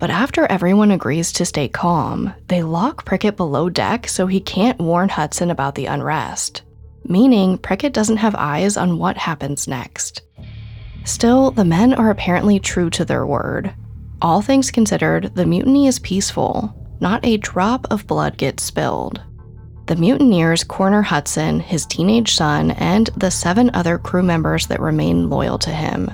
But 0.00 0.08
after 0.08 0.46
everyone 0.46 0.90
agrees 0.90 1.30
to 1.32 1.44
stay 1.44 1.68
calm, 1.68 2.32
they 2.48 2.62
lock 2.62 3.04
Prickett 3.04 3.36
below 3.36 3.68
deck 3.68 4.08
so 4.08 4.26
he 4.26 4.40
can't 4.40 4.80
warn 4.80 5.10
Hudson 5.10 5.50
about 5.50 5.74
the 5.74 5.84
unrest, 5.86 6.62
meaning 7.04 7.58
Prickett 7.58 7.92
doesn't 7.92 8.16
have 8.16 8.34
eyes 8.34 8.78
on 8.78 8.98
what 8.98 9.18
happens 9.18 9.68
next. 9.68 10.22
Still, 11.04 11.50
the 11.50 11.66
men 11.66 11.92
are 11.92 12.08
apparently 12.08 12.58
true 12.58 12.88
to 12.88 13.04
their 13.04 13.26
word. 13.26 13.74
All 14.22 14.40
things 14.40 14.70
considered, 14.70 15.34
the 15.34 15.44
mutiny 15.44 15.86
is 15.86 15.98
peaceful. 15.98 16.74
Not 17.00 17.24
a 17.24 17.36
drop 17.36 17.86
of 17.90 18.06
blood 18.06 18.38
gets 18.38 18.62
spilled. 18.62 19.20
The 19.84 19.96
mutineers 19.96 20.64
corner 20.64 21.02
Hudson, 21.02 21.60
his 21.60 21.84
teenage 21.84 22.34
son, 22.34 22.70
and 22.70 23.08
the 23.18 23.30
seven 23.30 23.70
other 23.74 23.98
crew 23.98 24.22
members 24.22 24.66
that 24.68 24.80
remain 24.80 25.28
loyal 25.28 25.58
to 25.58 25.70
him. 25.70 26.10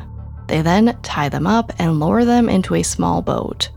They 0.49 0.63
then 0.63 0.99
tie 1.03 1.29
them 1.29 1.47
up 1.47 1.73
and 1.79 2.01
lower 2.01 2.25
them 2.25 2.49
into 2.49 2.75
a 2.75 2.83
small 2.83 3.23
boat. 3.23 3.71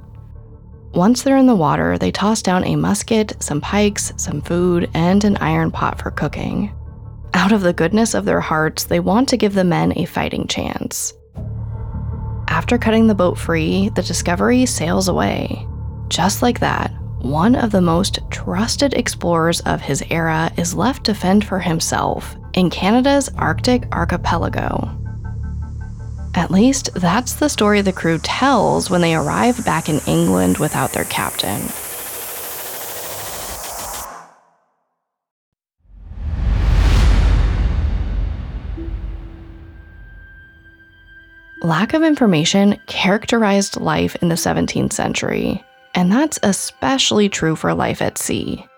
Once 0.94 1.22
they're 1.22 1.38
in 1.38 1.46
the 1.46 1.56
water, 1.56 1.98
they 1.98 2.12
toss 2.12 2.42
down 2.42 2.64
a 2.64 2.76
musket, 2.76 3.36
some 3.42 3.62
pikes, 3.62 4.12
some 4.18 4.42
food, 4.42 4.90
and 4.94 5.24
an 5.24 5.38
iron 5.38 5.70
pot 5.70 6.02
for 6.02 6.10
cooking. 6.12 6.74
Out 7.34 7.52
of 7.52 7.62
the 7.62 7.74
goodness 7.74 8.16
of 8.16 8.26
their 8.26 8.42
hearts, 8.42 8.86
they 8.86 9.00
want 9.00 9.30
to 9.30 9.38
give 9.38 9.54
the 9.54 9.64
men 9.64 9.94
a 9.96 10.06
fighting 10.06 10.48
chance. 10.48 11.14
After 12.48 12.80
cutting 12.80 13.06
the 13.06 13.16
boat 13.16 13.38
free, 13.38 13.90
the 13.90 14.02
Discovery 14.02 14.66
sails 14.66 15.08
away. 15.08 15.68
Just 16.08 16.42
like 16.42 16.60
that, 16.60 16.92
one 17.22 17.56
of 17.56 17.72
the 17.72 17.82
most 17.82 18.20
trusted 18.32 18.94
explorers 18.96 19.60
of 19.62 19.82
his 19.82 20.04
era 20.10 20.52
is 20.58 20.74
left 20.74 21.04
to 21.06 21.14
fend 21.14 21.46
for 21.46 21.60
himself 21.60 22.36
in 22.54 22.72
Canada's 22.72 23.30
Arctic 23.38 23.88
archipelago. 23.92 24.90
At 26.36 26.52
least, 26.52 26.92
that's 26.94 27.34
the 27.34 27.50
story 27.50 27.82
the 27.82 27.92
crew 27.92 28.20
tells 28.20 28.90
when 28.90 29.02
they 29.02 29.16
arrive 29.16 29.66
back 29.66 29.90
in 29.90 30.00
England 30.06 30.58
without 30.58 30.94
their 30.94 31.06
captain. 31.06 31.62
Lack 41.62 41.94
of 41.94 42.04
information 42.04 42.80
characterized 42.88 43.82
life 43.82 44.16
in 44.22 44.30
the 44.30 44.36
17th 44.36 44.94
century, 44.94 45.62
and 45.94 46.10
that's 46.10 46.40
especially 46.42 47.28
true 47.28 47.56
for 47.58 47.74
life 47.74 48.02
at 48.02 48.18
sea. 48.18 48.69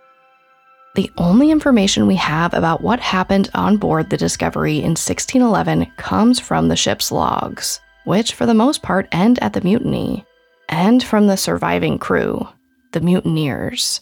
The 0.93 1.10
only 1.17 1.51
information 1.51 2.05
we 2.05 2.17
have 2.17 2.53
about 2.53 2.81
what 2.81 3.00
happened 3.00 3.50
on 3.53 3.77
board 3.77 4.10
the 4.10 4.17
Discovery 4.17 4.77
in 4.77 4.91
1611 4.91 5.86
comes 5.95 6.39
from 6.39 6.67
the 6.67 6.75
ship's 6.75 7.13
logs, 7.13 7.79
which 8.03 8.33
for 8.33 8.45
the 8.45 8.53
most 8.53 8.81
part 8.81 9.07
end 9.13 9.39
at 9.41 9.53
the 9.53 9.62
mutiny, 9.62 10.25
and 10.67 11.01
from 11.01 11.27
the 11.27 11.38
surviving 11.38 11.98
crew, 11.98 12.45
the 12.91 13.00
mutineers. 13.00 14.01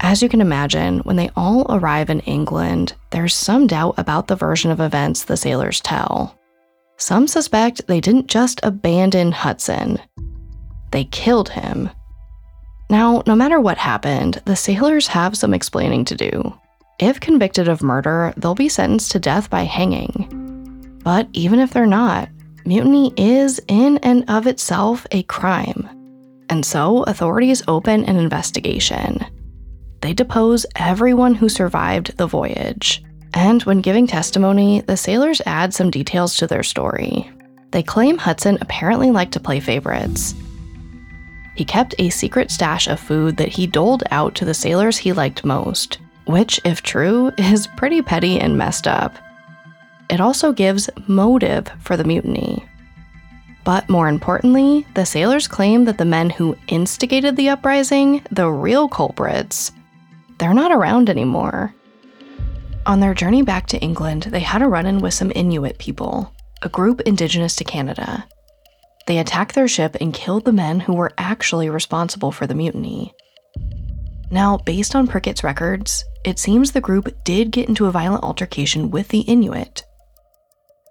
As 0.00 0.22
you 0.22 0.28
can 0.28 0.40
imagine, 0.40 0.98
when 1.00 1.14
they 1.14 1.30
all 1.36 1.64
arrive 1.68 2.10
in 2.10 2.20
England, 2.20 2.94
there's 3.10 3.34
some 3.34 3.68
doubt 3.68 3.94
about 3.96 4.26
the 4.26 4.36
version 4.36 4.72
of 4.72 4.80
events 4.80 5.22
the 5.22 5.36
sailors 5.36 5.80
tell. 5.80 6.36
Some 6.96 7.28
suspect 7.28 7.86
they 7.86 8.00
didn't 8.00 8.26
just 8.26 8.58
abandon 8.64 9.30
Hudson, 9.30 10.00
they 10.90 11.04
killed 11.04 11.50
him 11.50 11.90
now, 12.88 13.22
no 13.26 13.34
matter 13.34 13.60
what 13.60 13.78
happened, 13.78 14.40
the 14.44 14.54
sailors 14.54 15.08
have 15.08 15.36
some 15.36 15.52
explaining 15.52 16.04
to 16.06 16.14
do. 16.14 16.58
If 17.00 17.20
convicted 17.20 17.68
of 17.68 17.82
murder, 17.82 18.32
they'll 18.36 18.54
be 18.54 18.68
sentenced 18.68 19.10
to 19.12 19.18
death 19.18 19.50
by 19.50 19.64
hanging. 19.64 21.00
But 21.02 21.28
even 21.32 21.58
if 21.58 21.72
they're 21.72 21.84
not, 21.86 22.28
mutiny 22.64 23.12
is 23.16 23.60
in 23.68 23.98
and 23.98 24.24
of 24.28 24.46
itself 24.46 25.06
a 25.10 25.24
crime. 25.24 25.88
And 26.48 26.64
so 26.64 27.02
authorities 27.02 27.62
open 27.66 28.04
an 28.04 28.16
investigation. 28.16 29.24
They 30.00 30.12
depose 30.12 30.64
everyone 30.76 31.34
who 31.34 31.48
survived 31.48 32.16
the 32.16 32.28
voyage. 32.28 33.02
And 33.34 33.62
when 33.64 33.80
giving 33.80 34.06
testimony, 34.06 34.80
the 34.82 34.96
sailors 34.96 35.42
add 35.44 35.74
some 35.74 35.90
details 35.90 36.36
to 36.36 36.46
their 36.46 36.62
story. 36.62 37.30
They 37.72 37.82
claim 37.82 38.16
Hudson 38.16 38.58
apparently 38.60 39.10
liked 39.10 39.32
to 39.32 39.40
play 39.40 39.58
favorites 39.58 40.34
he 41.56 41.64
kept 41.64 41.94
a 41.98 42.10
secret 42.10 42.50
stash 42.50 42.86
of 42.86 43.00
food 43.00 43.36
that 43.38 43.48
he 43.48 43.66
doled 43.66 44.04
out 44.10 44.34
to 44.34 44.44
the 44.44 44.54
sailors 44.54 44.98
he 44.98 45.12
liked 45.12 45.44
most, 45.44 45.98
which, 46.26 46.60
if 46.64 46.82
true, 46.82 47.32
is 47.38 47.66
pretty 47.76 48.02
petty 48.02 48.38
and 48.38 48.56
messed 48.56 48.86
up. 48.86 49.16
It 50.08 50.20
also 50.20 50.52
gives 50.52 50.90
motive 51.08 51.68
for 51.80 51.96
the 51.96 52.04
mutiny. 52.04 52.64
But 53.64 53.88
more 53.88 54.08
importantly, 54.08 54.86
the 54.94 55.04
sailors 55.04 55.48
claim 55.48 55.86
that 55.86 55.98
the 55.98 56.04
men 56.04 56.30
who 56.30 56.56
instigated 56.68 57.34
the 57.34 57.48
uprising, 57.48 58.24
the 58.30 58.48
real 58.48 58.88
culprits, 58.88 59.72
they're 60.38 60.54
not 60.54 60.70
around 60.70 61.10
anymore. 61.10 61.74
On 62.84 63.00
their 63.00 63.14
journey 63.14 63.42
back 63.42 63.66
to 63.68 63.78
England, 63.78 64.24
they 64.24 64.40
had 64.40 64.62
a 64.62 64.68
run 64.68 64.86
in 64.86 65.00
with 65.00 65.14
some 65.14 65.32
Inuit 65.34 65.78
people, 65.78 66.32
a 66.62 66.68
group 66.68 67.00
indigenous 67.00 67.56
to 67.56 67.64
Canada. 67.64 68.24
They 69.06 69.18
attacked 69.18 69.54
their 69.54 69.68
ship 69.68 69.96
and 70.00 70.12
killed 70.12 70.44
the 70.44 70.52
men 70.52 70.80
who 70.80 70.94
were 70.94 71.12
actually 71.16 71.70
responsible 71.70 72.32
for 72.32 72.46
the 72.46 72.54
mutiny. 72.54 73.14
Now, 74.30 74.58
based 74.58 74.96
on 74.96 75.06
Prickett's 75.06 75.44
records, 75.44 76.04
it 76.24 76.40
seems 76.40 76.72
the 76.72 76.80
group 76.80 77.24
did 77.24 77.52
get 77.52 77.68
into 77.68 77.86
a 77.86 77.92
violent 77.92 78.24
altercation 78.24 78.90
with 78.90 79.08
the 79.08 79.20
Inuit. 79.20 79.84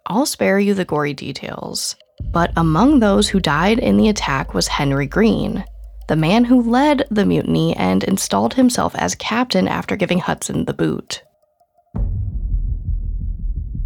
I'll 0.05 0.25
spare 0.25 0.59
you 0.59 0.73
the 0.73 0.85
gory 0.85 1.13
details, 1.13 1.97
but 2.31 2.53
among 2.55 2.99
those 2.99 3.27
who 3.27 3.39
died 3.41 3.79
in 3.79 3.97
the 3.97 4.07
attack 4.07 4.53
was 4.53 4.67
Henry 4.67 5.07
Green, 5.07 5.65
the 6.07 6.15
man 6.15 6.45
who 6.45 6.61
led 6.61 7.05
the 7.09 7.25
mutiny 7.25 7.75
and 7.75 8.03
installed 8.03 8.53
himself 8.53 8.95
as 8.95 9.15
captain 9.15 9.67
after 9.67 9.97
giving 9.97 10.19
Hudson 10.19 10.65
the 10.65 10.73
boot. 10.73 11.21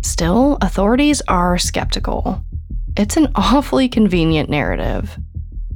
Still, 0.01 0.57
authorities 0.61 1.21
are 1.27 1.57
skeptical. 1.57 2.43
It's 2.97 3.17
an 3.17 3.31
awfully 3.35 3.87
convenient 3.87 4.49
narrative. 4.49 5.17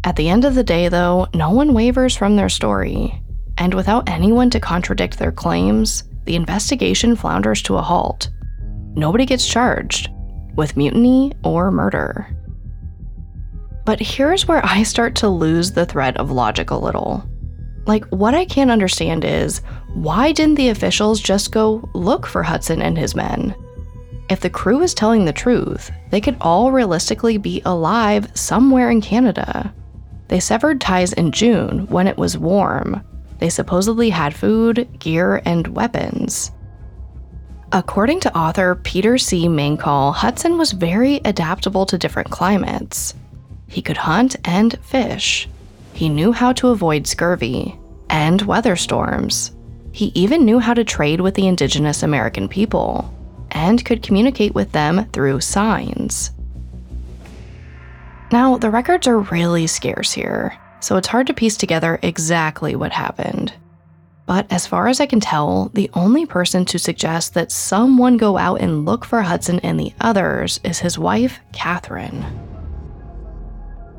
At 0.03 0.15
the 0.15 0.29
end 0.29 0.43
of 0.43 0.55
the 0.55 0.63
day, 0.63 0.89
though, 0.89 1.27
no 1.33 1.51
one 1.51 1.73
wavers 1.73 2.15
from 2.15 2.35
their 2.35 2.49
story. 2.49 3.21
And 3.57 3.73
without 3.73 4.09
anyone 4.09 4.49
to 4.49 4.59
contradict 4.59 5.19
their 5.19 5.31
claims, 5.31 6.03
the 6.25 6.35
investigation 6.35 7.15
flounders 7.15 7.61
to 7.63 7.77
a 7.77 7.81
halt. 7.81 8.29
Nobody 8.95 9.25
gets 9.25 9.47
charged 9.47 10.09
with 10.55 10.77
mutiny 10.77 11.33
or 11.43 11.71
murder. 11.71 12.27
But 13.85 13.99
here's 13.99 14.47
where 14.47 14.65
I 14.65 14.83
start 14.83 15.15
to 15.15 15.29
lose 15.29 15.71
the 15.71 15.85
thread 15.85 16.17
of 16.17 16.31
logic 16.31 16.71
a 16.71 16.77
little. 16.77 17.23
Like, 17.85 18.05
what 18.05 18.33
I 18.33 18.45
can't 18.45 18.71
understand 18.71 19.25
is 19.25 19.61
why 19.93 20.31
didn't 20.31 20.55
the 20.55 20.69
officials 20.69 21.19
just 21.19 21.51
go 21.51 21.89
look 21.93 22.25
for 22.25 22.43
Hudson 22.43 22.81
and 22.81 22.97
his 22.97 23.15
men? 23.15 23.53
If 24.29 24.39
the 24.39 24.49
crew 24.49 24.81
is 24.81 24.93
telling 24.93 25.25
the 25.25 25.33
truth, 25.33 25.91
they 26.09 26.21
could 26.21 26.37
all 26.39 26.71
realistically 26.71 27.37
be 27.37 27.61
alive 27.65 28.29
somewhere 28.33 28.89
in 28.89 29.01
Canada. 29.01 29.73
They 30.29 30.39
severed 30.39 30.79
ties 30.79 31.13
in 31.13 31.31
June 31.31 31.87
when 31.87 32.07
it 32.07 32.17
was 32.17 32.37
warm. 32.37 33.03
They 33.39 33.49
supposedly 33.49 34.09
had 34.09 34.33
food, 34.33 34.87
gear, 34.99 35.41
and 35.45 35.67
weapons. 35.67 36.51
According 37.73 38.21
to 38.21 38.37
author 38.37 38.75
Peter 38.75 39.17
C. 39.17 39.47
Mancall, 39.47 40.13
Hudson 40.13 40.57
was 40.57 40.71
very 40.71 41.17
adaptable 41.25 41.85
to 41.87 41.97
different 41.97 42.29
climates. 42.29 43.15
He 43.67 43.81
could 43.81 43.97
hunt 43.97 44.35
and 44.45 44.77
fish. 44.83 45.49
He 45.93 46.07
knew 46.07 46.31
how 46.31 46.53
to 46.53 46.69
avoid 46.69 47.07
scurvy 47.07 47.77
and 48.09 48.41
weather 48.43 48.75
storms. 48.75 49.51
He 49.91 50.11
even 50.15 50.45
knew 50.45 50.59
how 50.59 50.73
to 50.73 50.83
trade 50.83 51.19
with 51.19 51.35
the 51.35 51.47
indigenous 51.47 52.03
American 52.03 52.47
people 52.47 53.13
and 53.53 53.85
could 53.85 54.03
communicate 54.03 54.53
with 54.53 54.71
them 54.71 55.09
through 55.13 55.39
signs. 55.39 56.31
Now, 58.31 58.57
the 58.57 58.71
records 58.71 59.07
are 59.07 59.19
really 59.19 59.67
scarce 59.67 60.11
here, 60.11 60.57
so 60.79 60.97
it's 60.97 61.07
hard 61.07 61.27
to 61.27 61.33
piece 61.33 61.55
together 61.55 61.99
exactly 62.01 62.75
what 62.75 62.91
happened. 62.91 63.53
But 64.25 64.51
as 64.51 64.65
far 64.65 64.87
as 64.87 64.99
I 64.99 65.05
can 65.05 65.19
tell, 65.19 65.69
the 65.73 65.89
only 65.93 66.25
person 66.25 66.65
to 66.65 66.79
suggest 66.79 67.33
that 67.33 67.51
someone 67.51 68.17
go 68.17 68.37
out 68.37 68.61
and 68.61 68.85
look 68.85 69.05
for 69.05 69.21
Hudson 69.21 69.59
and 69.59 69.79
the 69.79 69.93
others 70.01 70.59
is 70.63 70.79
his 70.79 70.97
wife, 70.97 71.39
Catherine. 71.51 72.25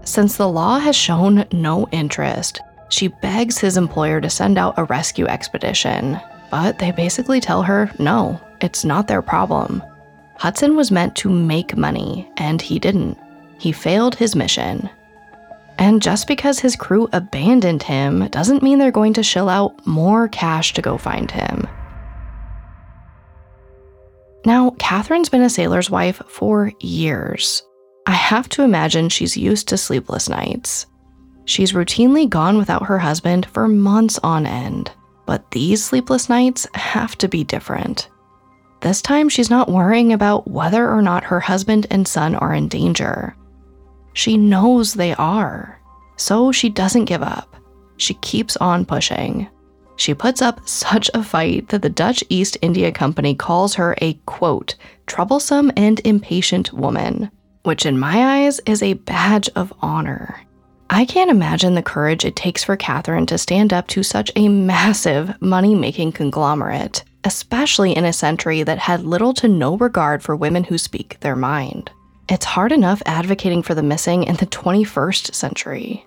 Since 0.04 0.36
the 0.36 0.48
law 0.48 0.78
has 0.78 0.96
shown 0.96 1.46
no 1.52 1.88
interest, 1.92 2.60
she 2.88 3.08
begs 3.08 3.58
his 3.58 3.76
employer 3.76 4.20
to 4.20 4.30
send 4.30 4.58
out 4.58 4.74
a 4.76 4.84
rescue 4.84 5.26
expedition, 5.26 6.20
but 6.50 6.78
they 6.78 6.90
basically 6.90 7.40
tell 7.40 7.62
her 7.62 7.90
no, 7.98 8.40
it's 8.60 8.84
not 8.84 9.08
their 9.08 9.22
problem. 9.22 9.82
Hudson 10.36 10.76
was 10.76 10.90
meant 10.90 11.14
to 11.16 11.30
make 11.30 11.76
money, 11.76 12.28
and 12.36 12.60
he 12.60 12.78
didn't. 12.78 13.18
He 13.58 13.72
failed 13.72 14.14
his 14.14 14.34
mission. 14.34 14.88
And 15.78 16.02
just 16.02 16.26
because 16.26 16.58
his 16.58 16.76
crew 16.76 17.08
abandoned 17.12 17.82
him 17.82 18.28
doesn't 18.28 18.62
mean 18.62 18.78
they're 18.78 18.90
going 18.90 19.14
to 19.14 19.22
shell 19.22 19.48
out 19.48 19.86
more 19.86 20.28
cash 20.28 20.72
to 20.74 20.82
go 20.82 20.98
find 20.98 21.30
him. 21.30 21.66
Now, 24.46 24.70
Catherine's 24.78 25.28
been 25.28 25.42
a 25.42 25.50
sailor's 25.50 25.90
wife 25.90 26.20
for 26.28 26.70
years. 26.80 27.62
I 28.06 28.12
have 28.12 28.48
to 28.50 28.62
imagine 28.62 29.08
she's 29.08 29.36
used 29.36 29.68
to 29.68 29.78
sleepless 29.78 30.28
nights. 30.28 30.86
She's 31.46 31.72
routinely 31.72 32.28
gone 32.28 32.58
without 32.58 32.86
her 32.86 32.98
husband 32.98 33.46
for 33.46 33.66
months 33.66 34.18
on 34.22 34.46
end, 34.46 34.90
but 35.26 35.50
these 35.50 35.82
sleepless 35.82 36.28
nights 36.28 36.66
have 36.74 37.16
to 37.18 37.28
be 37.28 37.44
different. 37.44 38.08
This 38.84 39.00
time, 39.00 39.30
she's 39.30 39.48
not 39.48 39.70
worrying 39.70 40.12
about 40.12 40.46
whether 40.46 40.90
or 40.90 41.00
not 41.00 41.24
her 41.24 41.40
husband 41.40 41.86
and 41.90 42.06
son 42.06 42.34
are 42.34 42.52
in 42.52 42.68
danger. 42.68 43.34
She 44.12 44.36
knows 44.36 44.92
they 44.92 45.14
are, 45.14 45.80
so 46.16 46.52
she 46.52 46.68
doesn't 46.68 47.06
give 47.06 47.22
up. 47.22 47.56
She 47.96 48.12
keeps 48.12 48.58
on 48.58 48.84
pushing. 48.84 49.48
She 49.96 50.12
puts 50.12 50.42
up 50.42 50.68
such 50.68 51.08
a 51.14 51.22
fight 51.22 51.70
that 51.70 51.80
the 51.80 51.88
Dutch 51.88 52.22
East 52.28 52.58
India 52.60 52.92
Company 52.92 53.34
calls 53.34 53.74
her 53.76 53.96
a 54.02 54.12
quote, 54.26 54.74
troublesome 55.06 55.72
and 55.78 55.98
impatient 56.04 56.70
woman, 56.74 57.30
which 57.62 57.86
in 57.86 57.98
my 57.98 58.42
eyes 58.44 58.60
is 58.66 58.82
a 58.82 58.92
badge 58.92 59.48
of 59.56 59.72
honor. 59.80 60.38
I 60.90 61.06
can't 61.06 61.30
imagine 61.30 61.74
the 61.74 61.82
courage 61.82 62.26
it 62.26 62.36
takes 62.36 62.62
for 62.62 62.76
Catherine 62.76 63.24
to 63.26 63.38
stand 63.38 63.72
up 63.72 63.88
to 63.88 64.02
such 64.02 64.30
a 64.36 64.48
massive 64.48 65.40
money 65.40 65.74
making 65.74 66.12
conglomerate 66.12 67.02
especially 67.24 67.96
in 67.96 68.04
a 68.04 68.12
century 68.12 68.62
that 68.62 68.78
had 68.78 69.04
little 69.04 69.32
to 69.34 69.48
no 69.48 69.76
regard 69.76 70.22
for 70.22 70.36
women 70.36 70.64
who 70.64 70.78
speak 70.78 71.18
their 71.20 71.36
mind. 71.36 71.90
It's 72.28 72.44
hard 72.44 72.72
enough 72.72 73.02
advocating 73.06 73.62
for 73.62 73.74
the 73.74 73.82
missing 73.82 74.24
in 74.24 74.36
the 74.36 74.46
21st 74.46 75.34
century. 75.34 76.06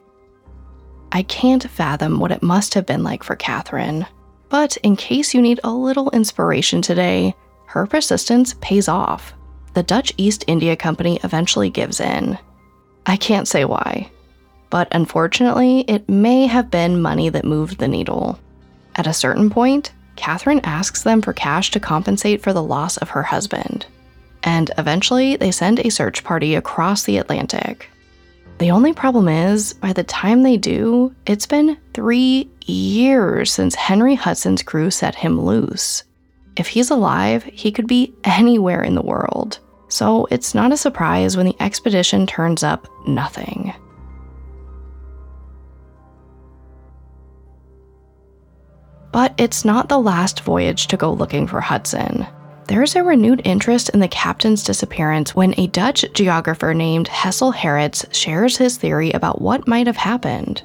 I 1.11 1.23
can't 1.23 1.69
fathom 1.69 2.19
what 2.19 2.31
it 2.31 2.43
must 2.43 2.73
have 2.73 2.85
been 2.85 3.03
like 3.03 3.23
for 3.23 3.35
Catherine, 3.35 4.05
but 4.49 4.77
in 4.77 4.95
case 4.95 5.33
you 5.33 5.41
need 5.41 5.59
a 5.63 5.71
little 5.71 6.09
inspiration 6.11 6.81
today, 6.81 7.35
her 7.67 7.85
persistence 7.85 8.55
pays 8.61 8.87
off. 8.87 9.33
The 9.73 9.83
Dutch 9.83 10.13
East 10.17 10.43
India 10.47 10.75
Company 10.75 11.19
eventually 11.23 11.69
gives 11.69 11.99
in. 11.99 12.37
I 13.05 13.15
can't 13.17 13.47
say 13.47 13.63
why, 13.65 14.09
but 14.69 14.87
unfortunately, 14.91 15.81
it 15.81 16.09
may 16.09 16.47
have 16.47 16.71
been 16.71 17.01
money 17.01 17.29
that 17.29 17.45
moved 17.45 17.77
the 17.77 17.87
needle. 17.87 18.39
At 18.95 19.07
a 19.07 19.13
certain 19.13 19.49
point, 19.49 19.91
Catherine 20.17 20.59
asks 20.63 21.03
them 21.03 21.21
for 21.21 21.31
cash 21.31 21.71
to 21.71 21.79
compensate 21.79 22.41
for 22.41 22.51
the 22.51 22.63
loss 22.63 22.97
of 22.97 23.09
her 23.11 23.23
husband. 23.23 23.85
And 24.43 24.71
eventually, 24.77 25.37
they 25.37 25.51
send 25.51 25.79
a 25.79 25.89
search 25.89 26.23
party 26.23 26.55
across 26.55 27.03
the 27.03 27.17
Atlantic. 27.17 27.89
The 28.57 28.71
only 28.71 28.91
problem 28.91 29.27
is, 29.27 29.73
by 29.73 29.93
the 29.93 30.03
time 30.03 30.43
they 30.43 30.57
do, 30.57 31.13
it's 31.25 31.45
been 31.45 31.77
three 31.93 32.49
years 32.65 33.53
since 33.53 33.75
Henry 33.75 34.15
Hudson's 34.15 34.63
crew 34.63 34.89
set 34.89 35.15
him 35.15 35.39
loose. 35.39 36.03
If 36.57 36.67
he's 36.67 36.89
alive, 36.89 37.43
he 37.43 37.71
could 37.71 37.87
be 37.87 38.13
anywhere 38.23 38.81
in 38.81 38.95
the 38.95 39.01
world. 39.01 39.59
So 39.89 40.27
it's 40.31 40.55
not 40.55 40.71
a 40.71 40.77
surprise 40.77 41.37
when 41.37 41.45
the 41.45 41.55
expedition 41.61 42.25
turns 42.25 42.63
up 42.63 42.87
nothing. 43.07 43.73
But 49.17 49.33
it's 49.39 49.65
not 49.65 49.89
the 49.89 49.97
last 49.97 50.41
voyage 50.41 50.85
to 50.85 50.95
go 50.95 51.11
looking 51.11 51.47
for 51.47 51.59
Hudson. 51.59 52.27
There's 52.67 52.95
a 52.95 53.03
renewed 53.03 53.41
interest 53.45 53.89
in 53.89 53.99
the 53.99 54.07
captain's 54.07 54.61
disappearance 54.61 55.33
when 55.33 55.55
a 55.57 55.65
Dutch 55.65 56.05
geographer 56.13 56.71
named 56.75 57.07
Hessel 57.07 57.51
Gerritsz 57.51 58.13
shares 58.13 58.57
his 58.57 58.77
theory 58.77 59.09
about 59.13 59.41
what 59.41 59.67
might 59.67 59.87
have 59.87 59.97
happened. 59.97 60.61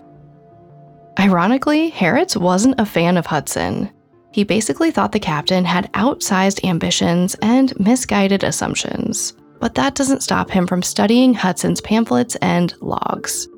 Ironically, 1.19 1.93
Gerritsz 1.93 2.37
wasn't 2.37 2.79
a 2.79 2.85
fan 2.85 3.17
of 3.17 3.25
Hudson. 3.25 3.91
He 4.33 4.45
basically 4.45 4.91
thought 4.91 5.12
the 5.12 5.19
captain 5.19 5.65
had 5.65 5.91
outsized 5.95 6.62
ambitions 6.62 7.35
and 7.41 7.73
misguided 7.81 8.45
assumptions. 8.45 9.33
But 9.61 9.77
that 9.77 9.95
doesn't 9.95 10.23
stop 10.23 10.51
him 10.51 10.67
from 10.67 10.83
studying 10.83 11.33
Hudson's 11.33 11.81
pamphlets 11.81 12.37
and 12.43 12.75
logs. 12.83 13.49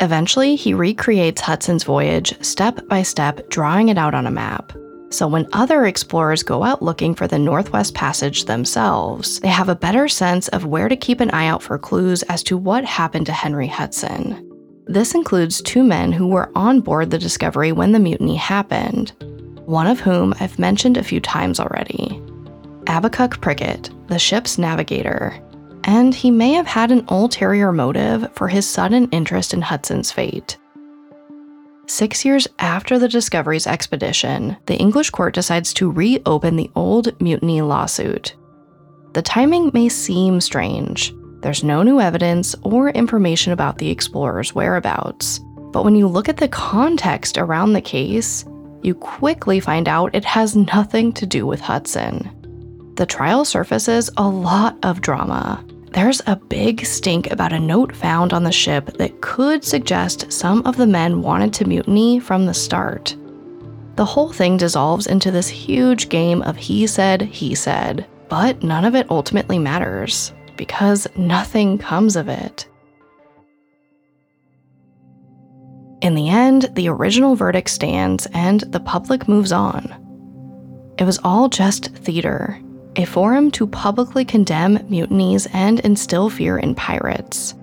Eventually, 0.00 0.56
he 0.56 0.74
recreates 0.74 1.40
Hudson's 1.40 1.84
voyage 1.84 2.34
step 2.44 2.86
by 2.88 3.02
step, 3.02 3.48
drawing 3.50 3.88
it 3.88 3.98
out 3.98 4.14
on 4.14 4.26
a 4.26 4.30
map. 4.30 4.72
So 5.10 5.28
when 5.28 5.46
other 5.52 5.84
explorers 5.84 6.42
go 6.42 6.62
out 6.62 6.82
looking 6.82 7.14
for 7.14 7.28
the 7.28 7.38
Northwest 7.38 7.94
Passage 7.94 8.46
themselves, 8.46 9.40
they 9.40 9.48
have 9.48 9.68
a 9.68 9.76
better 9.76 10.08
sense 10.08 10.48
of 10.48 10.64
where 10.64 10.88
to 10.88 10.96
keep 10.96 11.20
an 11.20 11.30
eye 11.32 11.46
out 11.46 11.62
for 11.62 11.78
clues 11.78 12.22
as 12.24 12.42
to 12.44 12.56
what 12.56 12.84
happened 12.84 13.26
to 13.26 13.32
Henry 13.32 13.66
Hudson. 13.66 14.48
This 14.86 15.14
includes 15.14 15.60
two 15.60 15.84
men 15.84 16.12
who 16.12 16.26
were 16.26 16.50
on 16.56 16.80
board 16.80 17.10
the 17.10 17.18
Discovery 17.18 17.72
when 17.72 17.92
the 17.92 18.00
mutiny 18.00 18.36
happened, 18.36 19.12
one 19.66 19.86
of 19.86 20.00
whom 20.00 20.34
I've 20.40 20.58
mentioned 20.58 20.96
a 20.96 21.04
few 21.04 21.20
times 21.20 21.60
already. 21.60 22.20
Abacuk 22.86 23.40
Prickett, 23.40 23.90
the 24.08 24.18
ship's 24.18 24.58
navigator, 24.58 25.38
and 25.84 26.14
he 26.14 26.30
may 26.30 26.52
have 26.52 26.66
had 26.66 26.90
an 26.90 27.04
ulterior 27.08 27.72
motive 27.72 28.28
for 28.34 28.48
his 28.48 28.68
sudden 28.68 29.08
interest 29.10 29.54
in 29.54 29.62
Hudson's 29.62 30.12
fate. 30.12 30.58
Six 31.86 32.24
years 32.24 32.48
after 32.58 32.98
the 32.98 33.08
Discovery's 33.08 33.66
expedition, 33.66 34.56
the 34.66 34.76
English 34.76 35.10
court 35.10 35.34
decides 35.34 35.74
to 35.74 35.90
reopen 35.90 36.56
the 36.56 36.70
old 36.74 37.20
mutiny 37.20 37.60
lawsuit. 37.60 38.34
The 39.12 39.22
timing 39.22 39.70
may 39.74 39.88
seem 39.88 40.40
strange. 40.40 41.12
There's 41.40 41.64
no 41.64 41.82
new 41.82 42.00
evidence 42.00 42.54
or 42.62 42.90
information 42.90 43.52
about 43.52 43.78
the 43.78 43.90
explorer's 43.90 44.54
whereabouts. 44.54 45.40
But 45.72 45.84
when 45.84 45.96
you 45.96 46.06
look 46.06 46.28
at 46.28 46.36
the 46.36 46.48
context 46.48 47.36
around 47.36 47.72
the 47.72 47.80
case, 47.80 48.44
you 48.82 48.94
quickly 48.94 49.60
find 49.60 49.88
out 49.88 50.14
it 50.14 50.24
has 50.24 50.56
nothing 50.56 51.12
to 51.14 51.26
do 51.26 51.46
with 51.46 51.60
Hudson. 51.60 52.30
The 52.96 53.06
trial 53.06 53.44
surfaces 53.44 54.10
a 54.16 54.28
lot 54.28 54.78
of 54.82 55.00
drama. 55.00 55.64
There's 55.92 56.22
a 56.26 56.36
big 56.36 56.86
stink 56.86 57.30
about 57.30 57.52
a 57.52 57.60
note 57.60 57.94
found 57.94 58.32
on 58.32 58.44
the 58.44 58.52
ship 58.52 58.86
that 58.96 59.20
could 59.20 59.62
suggest 59.62 60.32
some 60.32 60.64
of 60.66 60.78
the 60.78 60.86
men 60.86 61.20
wanted 61.20 61.52
to 61.54 61.68
mutiny 61.68 62.18
from 62.18 62.46
the 62.46 62.54
start. 62.54 63.14
The 63.96 64.06
whole 64.06 64.32
thing 64.32 64.56
dissolves 64.56 65.06
into 65.06 65.30
this 65.30 65.48
huge 65.48 66.08
game 66.08 66.40
of 66.42 66.56
he 66.56 66.86
said, 66.86 67.20
he 67.20 67.54
said, 67.54 68.06
but 68.30 68.62
none 68.62 68.86
of 68.86 68.94
it 68.94 69.10
ultimately 69.10 69.58
matters 69.58 70.32
because 70.56 71.06
nothing 71.14 71.76
comes 71.76 72.16
of 72.16 72.26
it. 72.26 72.66
In 76.00 76.14
the 76.14 76.30
end, 76.30 76.70
the 76.72 76.88
original 76.88 77.36
verdict 77.36 77.68
stands 77.68 78.26
and 78.32 78.60
the 78.60 78.80
public 78.80 79.28
moves 79.28 79.52
on. 79.52 79.94
It 80.98 81.04
was 81.04 81.20
all 81.22 81.50
just 81.50 81.94
theater, 81.96 82.58
a 82.96 83.04
forum 83.04 83.50
to 83.52 83.66
publicly 83.66 84.24
condemn 84.24 84.78
mutinies 84.88 85.46
and 85.52 85.80
instill 85.80 86.28
fear 86.28 86.58
in 86.58 86.74
pirates. 86.74 87.54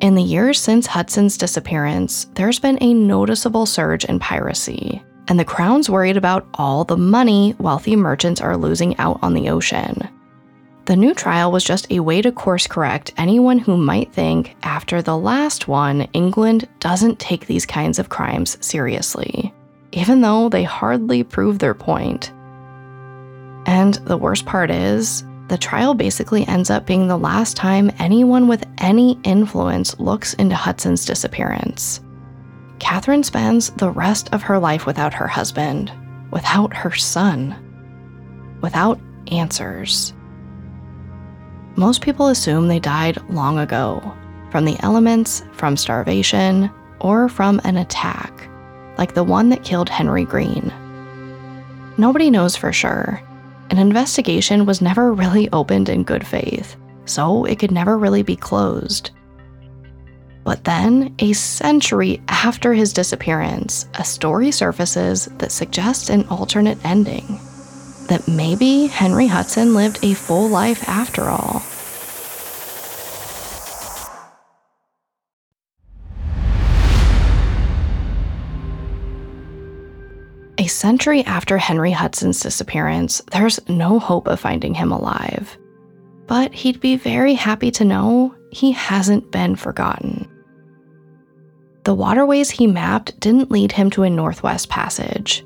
In 0.00 0.14
the 0.14 0.22
years 0.22 0.60
since 0.60 0.86
Hudson's 0.86 1.36
disappearance, 1.36 2.26
there's 2.34 2.58
been 2.58 2.78
a 2.80 2.94
noticeable 2.94 3.66
surge 3.66 4.04
in 4.04 4.18
piracy, 4.18 5.02
and 5.28 5.38
the 5.38 5.44
Crown's 5.44 5.88
worried 5.88 6.16
about 6.16 6.48
all 6.54 6.84
the 6.84 6.96
money 6.96 7.54
wealthy 7.58 7.94
merchants 7.94 8.40
are 8.40 8.56
losing 8.56 8.96
out 8.98 9.18
on 9.22 9.34
the 9.34 9.48
ocean. 9.48 10.08
The 10.86 10.96
new 10.96 11.14
trial 11.14 11.52
was 11.52 11.62
just 11.62 11.90
a 11.92 12.00
way 12.00 12.20
to 12.22 12.32
course 12.32 12.66
correct 12.66 13.12
anyone 13.16 13.58
who 13.58 13.76
might 13.76 14.12
think, 14.12 14.56
after 14.64 15.00
the 15.00 15.16
last 15.16 15.68
one, 15.68 16.02
England 16.12 16.68
doesn't 16.80 17.20
take 17.20 17.46
these 17.46 17.64
kinds 17.64 18.00
of 18.00 18.08
crimes 18.08 18.58
seriously, 18.60 19.54
even 19.92 20.20
though 20.20 20.48
they 20.48 20.64
hardly 20.64 21.22
prove 21.22 21.60
their 21.60 21.74
point. 21.74 22.32
And 23.66 23.94
the 23.94 24.16
worst 24.16 24.46
part 24.46 24.70
is, 24.70 25.24
the 25.48 25.58
trial 25.58 25.94
basically 25.94 26.46
ends 26.48 26.70
up 26.70 26.86
being 26.86 27.08
the 27.08 27.16
last 27.16 27.56
time 27.56 27.90
anyone 27.98 28.48
with 28.48 28.64
any 28.78 29.18
influence 29.22 29.98
looks 29.98 30.34
into 30.34 30.54
Hudson's 30.54 31.04
disappearance. 31.04 32.00
Catherine 32.78 33.22
spends 33.22 33.70
the 33.70 33.90
rest 33.90 34.32
of 34.32 34.42
her 34.42 34.58
life 34.58 34.86
without 34.86 35.14
her 35.14 35.28
husband, 35.28 35.92
without 36.30 36.74
her 36.74 36.92
son, 36.92 37.54
without 38.60 38.98
answers. 39.30 40.14
Most 41.76 42.02
people 42.02 42.28
assume 42.28 42.68
they 42.68 42.80
died 42.80 43.22
long 43.30 43.58
ago 43.58 44.00
from 44.50 44.64
the 44.64 44.76
elements, 44.80 45.42
from 45.52 45.76
starvation, 45.76 46.70
or 47.00 47.28
from 47.28 47.60
an 47.64 47.76
attack, 47.76 48.48
like 48.98 49.14
the 49.14 49.24
one 49.24 49.48
that 49.48 49.64
killed 49.64 49.88
Henry 49.88 50.24
Green. 50.24 50.72
Nobody 51.98 52.30
knows 52.30 52.56
for 52.56 52.72
sure. 52.72 53.22
An 53.72 53.78
investigation 53.78 54.66
was 54.66 54.82
never 54.82 55.14
really 55.14 55.48
opened 55.50 55.88
in 55.88 56.02
good 56.04 56.26
faith, 56.26 56.76
so 57.06 57.46
it 57.46 57.58
could 57.58 57.70
never 57.70 57.96
really 57.96 58.22
be 58.22 58.36
closed. 58.36 59.12
But 60.44 60.64
then, 60.64 61.14
a 61.20 61.32
century 61.32 62.20
after 62.28 62.74
his 62.74 62.92
disappearance, 62.92 63.86
a 63.94 64.04
story 64.04 64.50
surfaces 64.50 65.24
that 65.38 65.52
suggests 65.52 66.10
an 66.10 66.28
alternate 66.28 66.84
ending 66.84 67.40
that 68.08 68.28
maybe 68.28 68.88
Henry 68.88 69.26
Hudson 69.26 69.72
lived 69.72 70.00
a 70.02 70.12
full 70.12 70.50
life 70.50 70.86
after 70.86 71.30
all. 71.30 71.62
A 80.62 80.68
century 80.68 81.24
after 81.24 81.58
Henry 81.58 81.90
Hudson's 81.90 82.38
disappearance, 82.38 83.20
there's 83.32 83.58
no 83.68 83.98
hope 83.98 84.28
of 84.28 84.38
finding 84.38 84.74
him 84.74 84.92
alive. 84.92 85.58
But 86.28 86.54
he'd 86.54 86.78
be 86.78 86.94
very 86.94 87.34
happy 87.34 87.72
to 87.72 87.84
know 87.84 88.36
he 88.52 88.70
hasn't 88.70 89.32
been 89.32 89.56
forgotten. 89.56 90.30
The 91.82 91.96
waterways 91.96 92.48
he 92.48 92.68
mapped 92.68 93.18
didn't 93.18 93.50
lead 93.50 93.72
him 93.72 93.90
to 93.90 94.04
a 94.04 94.10
Northwest 94.10 94.68
Passage, 94.68 95.44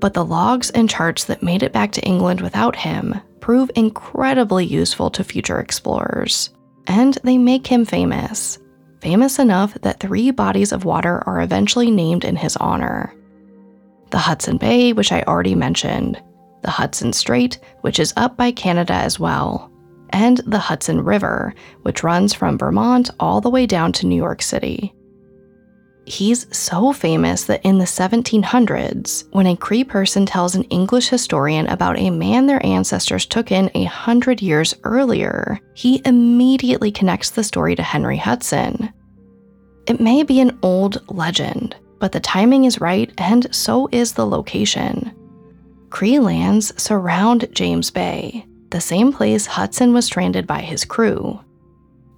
but 0.00 0.12
the 0.12 0.22
logs 0.22 0.68
and 0.68 0.90
charts 0.90 1.24
that 1.24 1.42
made 1.42 1.62
it 1.62 1.72
back 1.72 1.92
to 1.92 2.04
England 2.04 2.42
without 2.42 2.76
him 2.76 3.18
prove 3.40 3.70
incredibly 3.74 4.66
useful 4.66 5.08
to 5.12 5.24
future 5.24 5.60
explorers. 5.60 6.50
And 6.86 7.16
they 7.24 7.38
make 7.38 7.66
him 7.66 7.86
famous. 7.86 8.58
Famous 9.00 9.38
enough 9.38 9.72
that 9.80 9.98
three 9.98 10.30
bodies 10.30 10.72
of 10.72 10.84
water 10.84 11.22
are 11.26 11.40
eventually 11.40 11.90
named 11.90 12.26
in 12.26 12.36
his 12.36 12.54
honor 12.58 13.14
the 14.10 14.18
Hudson 14.18 14.56
Bay, 14.56 14.92
which 14.92 15.12
I 15.12 15.22
already 15.22 15.54
mentioned, 15.54 16.20
the 16.62 16.70
Hudson 16.70 17.12
Strait, 17.12 17.58
which 17.82 17.98
is 17.98 18.12
up 18.16 18.36
by 18.36 18.50
Canada 18.50 18.94
as 18.94 19.20
well, 19.20 19.70
and 20.10 20.38
the 20.38 20.58
Hudson 20.58 21.02
River, 21.02 21.54
which 21.82 22.02
runs 22.02 22.34
from 22.34 22.58
Vermont 22.58 23.10
all 23.20 23.40
the 23.40 23.50
way 23.50 23.66
down 23.66 23.92
to 23.92 24.06
New 24.06 24.16
York 24.16 24.42
City. 24.42 24.94
He's 26.06 26.46
so 26.56 26.94
famous 26.94 27.44
that 27.44 27.62
in 27.64 27.76
the 27.76 27.84
1700s, 27.84 29.24
when 29.32 29.46
a 29.46 29.56
Cree 29.56 29.84
person 29.84 30.24
tells 30.24 30.54
an 30.54 30.64
English 30.64 31.08
historian 31.08 31.66
about 31.66 31.98
a 31.98 32.08
man 32.08 32.46
their 32.46 32.64
ancestors 32.64 33.26
took 33.26 33.52
in 33.52 33.70
a 33.74 33.84
hundred 33.84 34.40
years 34.40 34.74
earlier, 34.84 35.60
he 35.74 36.00
immediately 36.06 36.90
connects 36.90 37.30
the 37.30 37.44
story 37.44 37.76
to 37.76 37.82
Henry 37.82 38.16
Hudson. 38.16 38.90
It 39.86 40.00
may 40.00 40.22
be 40.22 40.40
an 40.40 40.58
old 40.62 41.02
legend, 41.10 41.76
but 41.98 42.12
the 42.12 42.20
timing 42.20 42.64
is 42.64 42.80
right 42.80 43.12
and 43.18 43.52
so 43.54 43.88
is 43.92 44.12
the 44.12 44.26
location. 44.26 45.12
Cree 45.90 46.18
lands 46.18 46.72
surround 46.80 47.48
James 47.52 47.90
Bay, 47.90 48.46
the 48.70 48.80
same 48.80 49.12
place 49.12 49.46
Hudson 49.46 49.92
was 49.92 50.04
stranded 50.04 50.46
by 50.46 50.60
his 50.60 50.84
crew 50.84 51.40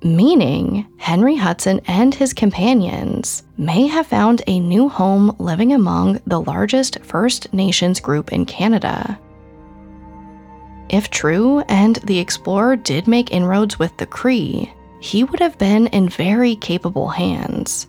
meaning 0.03 0.87
Henry 0.99 1.37
Hudson 1.37 1.81
and 1.87 2.15
his 2.15 2.33
companions 2.33 3.43
may 3.59 3.87
have 3.87 4.07
found 4.07 4.43
a 4.47 4.61
new 4.61 4.89
home 4.89 5.37
living 5.39 5.73
among 5.73 6.21
the 6.27 6.41
largest 6.41 6.99
First 7.03 7.53
Nations 7.53 8.01
group 8.01 8.33
in 8.33 8.47
Canada. 8.47 9.19
If 10.89 11.11
true, 11.11 11.61
and 11.69 11.97
the 11.97 12.19
explorer 12.19 12.77
did 12.77 13.07
make 13.07 13.31
inroads 13.31 13.79
with 13.79 13.97
the 13.97 14.07
Cree, 14.07 14.73
he 15.01 15.23
would 15.23 15.41
have 15.41 15.57
been 15.59 15.87
in 15.89 16.09
very 16.09 16.57
capable 16.57 17.09
hands. 17.09 17.87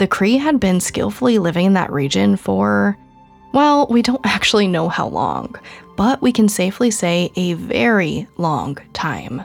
The 0.00 0.06
Cree 0.06 0.38
had 0.38 0.58
been 0.58 0.80
skillfully 0.80 1.38
living 1.38 1.66
in 1.66 1.72
that 1.74 1.92
region 1.92 2.36
for, 2.36 2.96
well, 3.52 3.86
we 3.90 4.00
don't 4.00 4.24
actually 4.24 4.66
know 4.66 4.88
how 4.88 5.06
long, 5.06 5.54
but 5.94 6.22
we 6.22 6.32
can 6.32 6.48
safely 6.48 6.90
say 6.90 7.30
a 7.36 7.52
very 7.52 8.26
long 8.38 8.78
time. 8.94 9.42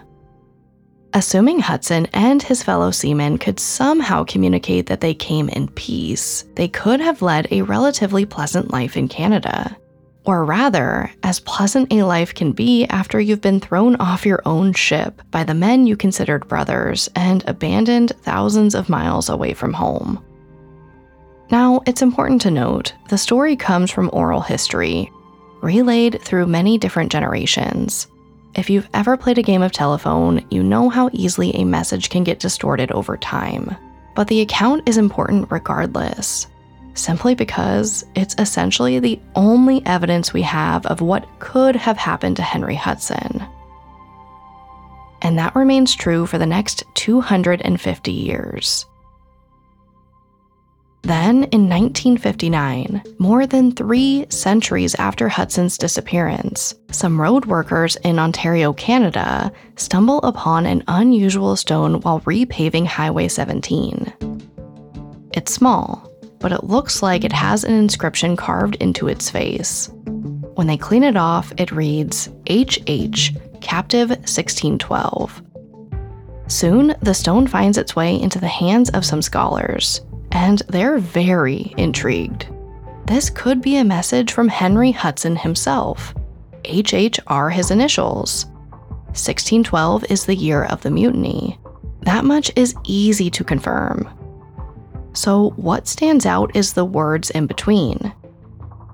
Assuming 1.14 1.60
Hudson 1.60 2.08
and 2.14 2.42
his 2.42 2.64
fellow 2.64 2.92
seamen 2.92 3.38
could 3.38 3.60
somehow 3.60 4.24
communicate 4.24 4.86
that 4.86 5.02
they 5.02 5.14
came 5.14 5.50
in 5.50 5.68
peace, 5.68 6.46
they 6.56 6.70
could 6.70 7.02
have 7.02 7.22
led 7.22 7.50
a 7.52 7.64
relatively 7.64 8.26
pleasant 8.26 8.72
life 8.72 8.96
in 8.96 9.10
Canada. 9.10 9.76
Or 10.24 10.46
rather, 10.46 11.12
as 11.24 11.42
pleasant 11.42 11.92
a 11.92 12.04
life 12.04 12.34
can 12.34 12.54
be 12.54 12.86
after 12.86 13.20
you've 13.20 13.42
been 13.42 13.60
thrown 13.60 13.98
off 13.98 14.26
your 14.26 14.42
own 14.46 14.72
ship 14.72 15.22
by 15.32 15.44
the 15.44 15.54
men 15.54 15.86
you 15.86 15.98
considered 15.98 16.48
brothers 16.48 17.10
and 17.14 17.44
abandoned 17.46 18.14
thousands 18.22 18.74
of 18.74 18.88
miles 18.88 19.28
away 19.28 19.54
from 19.54 19.74
home. 19.74 20.24
Now, 21.52 21.82
it's 21.86 22.02
important 22.02 22.42
to 22.42 22.52
note 22.52 22.94
the 23.10 23.18
story 23.18 23.56
comes 23.56 23.92
from 23.92 24.10
oral 24.14 24.42
history, 24.42 25.12
relayed 25.62 26.22
through 26.22 26.48
many 26.48 26.78
different 26.78 27.12
generations. 27.12 28.08
If 28.56 28.70
you've 28.70 28.90
ever 28.94 29.16
played 29.18 29.38
a 29.38 29.44
game 29.44 29.62
of 29.62 29.72
telephone, 29.72 30.46
you 30.50 30.64
know 30.64 30.90
how 30.90 31.10
easily 31.14 31.54
a 31.56 31.66
message 31.66 32.10
can 32.10 32.24
get 32.24 32.40
distorted 32.40 32.92
over 32.92 33.18
time. 33.18 33.76
But 34.16 34.28
the 34.28 34.42
account 34.42 34.88
is 34.88 34.98
important 34.98 35.52
regardless, 35.52 36.48
simply 36.94 37.36
because 37.36 38.06
it's 38.16 38.36
essentially 38.40 39.00
the 39.00 39.20
only 39.36 39.86
evidence 39.86 40.34
we 40.34 40.42
have 40.44 40.86
of 40.88 41.02
what 41.02 41.28
could 41.40 41.76
have 41.76 41.98
happened 41.98 42.38
to 42.38 42.42
Henry 42.42 42.76
Hudson. 42.76 43.46
And 45.22 45.38
that 45.38 45.56
remains 45.56 45.94
true 45.94 46.26
for 46.26 46.38
the 46.38 46.46
next 46.46 46.84
250 46.96 48.12
years. 48.12 48.86
Then, 51.06 51.44
in 51.52 51.70
1959, 51.70 53.04
more 53.20 53.46
than 53.46 53.72
three 53.72 54.26
centuries 54.30 54.96
after 54.96 55.30
Hudson's 55.30 55.78
disappearance, 55.78 56.74
some 56.90 57.22
road 57.22 57.46
workers 57.46 57.96
in 57.98 58.18
Ontario, 58.18 58.74
Canada, 58.74 59.52
stumble 59.76 60.18
upon 60.24 60.66
an 60.66 60.84
unusual 60.88 61.56
stone 61.58 62.02
while 62.02 62.22
repaving 62.22 62.88
Highway 62.88 63.28
17. 63.28 64.14
It's 65.34 65.54
small, 65.54 66.12
but 66.40 66.52
it 66.52 66.64
looks 66.64 67.04
like 67.04 67.24
it 67.24 67.34
has 67.34 67.64
an 67.64 67.74
inscription 67.74 68.36
carved 68.36 68.78
into 68.78 69.08
its 69.08 69.30
face. 69.30 69.92
When 70.56 70.66
they 70.66 70.76
clean 70.76 71.04
it 71.04 71.18
off, 71.18 71.54
it 71.58 71.72
reads 71.72 72.30
HH, 72.50 73.30
Captive 73.62 74.10
1612. 74.10 75.44
Soon, 76.48 76.96
the 77.04 77.14
stone 77.14 77.46
finds 77.46 77.78
its 77.78 77.96
way 77.96 78.20
into 78.20 78.40
the 78.40 78.48
hands 78.48 78.90
of 78.90 79.06
some 79.06 79.22
scholars, 79.22 80.02
and 80.36 80.62
they're 80.68 80.98
very 80.98 81.74
intrigued. 81.78 82.50
This 83.06 83.30
could 83.30 83.62
be 83.62 83.78
a 83.78 83.86
message 83.86 84.34
from 84.34 84.50
Henry 84.50 84.92
Hudson 84.92 85.38
himself. 85.38 86.14
HH 86.66 87.20
are 87.28 87.50
his 87.50 87.72
initials. 87.72 88.46
1612 89.16 90.04
is 90.10 90.26
the 90.26 90.36
year 90.36 90.66
of 90.66 90.82
the 90.82 90.92
mutiny. 90.92 91.58
That 92.02 92.26
much 92.26 92.52
is 92.58 92.76
easy 92.84 93.30
to 93.30 93.46
confirm. 93.46 94.10
So, 95.14 95.52
what 95.52 95.88
stands 95.88 96.26
out 96.26 96.54
is 96.54 96.74
the 96.74 96.84
words 96.84 97.30
in 97.30 97.48
between 97.48 98.14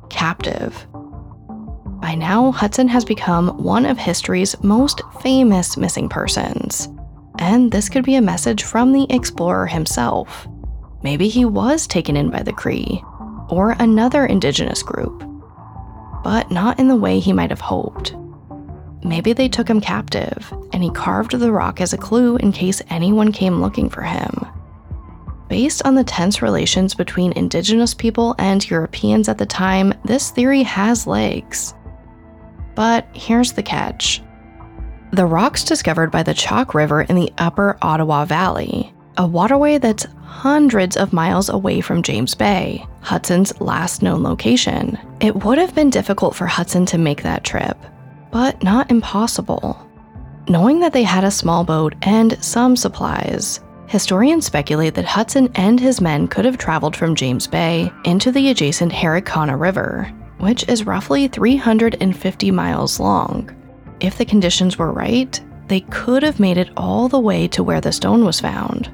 captive. 0.09 0.85
By 2.01 2.13
now, 2.13 2.51
Hudson 2.51 2.87
has 2.89 3.03
become 3.03 3.63
one 3.63 3.87
of 3.87 3.97
history's 3.97 4.61
most 4.61 5.01
famous 5.21 5.75
missing 5.75 6.07
persons. 6.07 6.87
And 7.39 7.71
this 7.71 7.89
could 7.89 8.03
be 8.03 8.15
a 8.15 8.21
message 8.21 8.61
from 8.61 8.91
the 8.91 9.07
explorer 9.09 9.65
himself. 9.65 10.47
Maybe 11.03 11.27
he 11.27 11.45
was 11.45 11.87
taken 11.87 12.15
in 12.15 12.29
by 12.29 12.43
the 12.43 12.53
Cree, 12.53 13.03
or 13.49 13.71
another 13.79 14.25
indigenous 14.25 14.83
group, 14.83 15.23
but 16.23 16.51
not 16.51 16.79
in 16.79 16.87
the 16.87 16.95
way 16.95 17.19
he 17.19 17.33
might 17.33 17.49
have 17.49 17.61
hoped. 17.61 18.15
Maybe 19.03 19.33
they 19.33 19.49
took 19.49 19.67
him 19.67 19.81
captive, 19.81 20.53
and 20.73 20.83
he 20.83 20.91
carved 20.91 21.31
the 21.31 21.51
rock 21.51 21.81
as 21.81 21.93
a 21.93 21.97
clue 21.97 22.37
in 22.37 22.51
case 22.51 22.81
anyone 22.89 23.31
came 23.31 23.61
looking 23.61 23.89
for 23.89 24.03
him. 24.03 24.45
Based 25.49 25.85
on 25.85 25.95
the 25.95 26.03
tense 26.03 26.41
relations 26.41 26.93
between 26.93 27.33
indigenous 27.33 27.93
people 27.93 28.35
and 28.37 28.69
Europeans 28.69 29.27
at 29.27 29.37
the 29.37 29.45
time, 29.45 29.93
this 30.05 30.29
theory 30.29 30.63
has 30.63 31.07
legs. 31.07 31.73
But 32.75 33.07
here's 33.13 33.51
the 33.51 33.63
catch 33.63 34.21
the 35.11 35.25
rocks 35.25 35.65
discovered 35.65 36.09
by 36.09 36.23
the 36.23 36.33
Chalk 36.33 36.73
River 36.73 37.01
in 37.01 37.17
the 37.17 37.33
upper 37.37 37.77
Ottawa 37.81 38.23
Valley, 38.23 38.93
a 39.17 39.27
waterway 39.27 39.77
that's 39.77 40.07
hundreds 40.23 40.97
of 40.97 41.13
miles 41.13 41.49
away 41.49 41.81
from 41.81 42.01
James 42.01 42.33
Bay, 42.33 42.85
Hudson's 43.01 43.59
last 43.59 44.01
known 44.01 44.23
location. 44.23 44.97
It 45.19 45.43
would 45.43 45.57
have 45.57 45.75
been 45.75 45.89
difficult 45.89 46.35
for 46.35 46.47
Hudson 46.47 46.85
to 46.87 46.97
make 46.97 47.23
that 47.23 47.43
trip, 47.43 47.77
but 48.31 48.63
not 48.63 48.89
impossible. 48.89 49.87
Knowing 50.47 50.79
that 50.79 50.93
they 50.93 51.03
had 51.03 51.23
a 51.23 51.31
small 51.31 51.63
boat 51.63 51.93
and 52.01 52.43
some 52.43 52.75
supplies, 52.75 53.59
historians 53.87 54.45
speculate 54.45 54.95
that 54.95 55.05
Hudson 55.05 55.49
and 55.55 55.79
his 55.79 56.01
men 56.01 56.27
could 56.27 56.45
have 56.45 56.57
traveled 56.57 56.95
from 56.95 57.15
James 57.15 57.45
Bay 57.45 57.91
into 58.05 58.31
the 58.31 58.49
adjacent 58.49 58.91
Harricana 58.91 59.59
River, 59.59 60.11
which 60.39 60.67
is 60.67 60.85
roughly 60.85 61.27
350 61.27 62.51
miles 62.51 62.99
long. 62.99 63.55
If 63.99 64.17
the 64.17 64.25
conditions 64.25 64.79
were 64.79 64.91
right, 64.91 65.39
they 65.67 65.81
could 65.81 66.23
have 66.23 66.39
made 66.39 66.57
it 66.57 66.71
all 66.75 67.07
the 67.07 67.19
way 67.19 67.47
to 67.49 67.63
where 67.63 67.79
the 67.79 67.91
stone 67.91 68.25
was 68.25 68.39
found. 68.39 68.89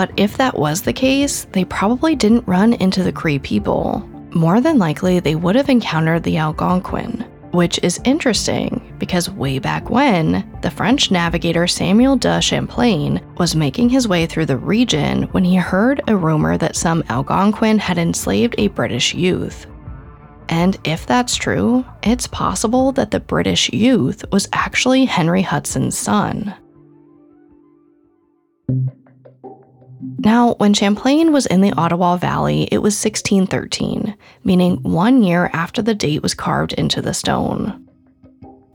But 0.00 0.12
if 0.16 0.38
that 0.38 0.58
was 0.58 0.80
the 0.80 0.94
case, 0.94 1.46
they 1.52 1.66
probably 1.66 2.16
didn't 2.16 2.48
run 2.48 2.72
into 2.72 3.02
the 3.02 3.12
Cree 3.12 3.38
people. 3.38 3.98
More 4.30 4.58
than 4.58 4.78
likely, 4.78 5.20
they 5.20 5.34
would 5.34 5.54
have 5.56 5.68
encountered 5.68 6.22
the 6.22 6.38
Algonquin, 6.38 7.20
which 7.50 7.78
is 7.82 8.00
interesting 8.06 8.96
because 8.98 9.28
way 9.28 9.58
back 9.58 9.90
when, 9.90 10.50
the 10.62 10.70
French 10.70 11.10
navigator 11.10 11.66
Samuel 11.66 12.16
de 12.16 12.40
Champlain 12.40 13.20
was 13.36 13.54
making 13.54 13.90
his 13.90 14.08
way 14.08 14.24
through 14.24 14.46
the 14.46 14.56
region 14.56 15.24
when 15.32 15.44
he 15.44 15.56
heard 15.56 16.00
a 16.08 16.16
rumor 16.16 16.56
that 16.56 16.76
some 16.76 17.04
Algonquin 17.10 17.78
had 17.78 17.98
enslaved 17.98 18.54
a 18.56 18.68
British 18.68 19.12
youth. 19.12 19.66
And 20.48 20.78
if 20.84 21.04
that's 21.04 21.36
true, 21.36 21.84
it's 22.02 22.26
possible 22.26 22.90
that 22.92 23.10
the 23.10 23.20
British 23.20 23.70
youth 23.70 24.24
was 24.32 24.48
actually 24.54 25.04
Henry 25.04 25.42
Hudson's 25.42 25.98
son. 25.98 26.54
Now, 30.18 30.54
when 30.54 30.72
Champlain 30.72 31.32
was 31.32 31.46
in 31.46 31.60
the 31.60 31.72
Ottawa 31.72 32.16
Valley, 32.16 32.62
it 32.72 32.78
was 32.78 33.02
1613, 33.02 34.16
meaning 34.44 34.76
one 34.82 35.22
year 35.22 35.50
after 35.52 35.82
the 35.82 35.94
date 35.94 36.22
was 36.22 36.34
carved 36.34 36.72
into 36.74 37.02
the 37.02 37.14
stone. 37.14 37.86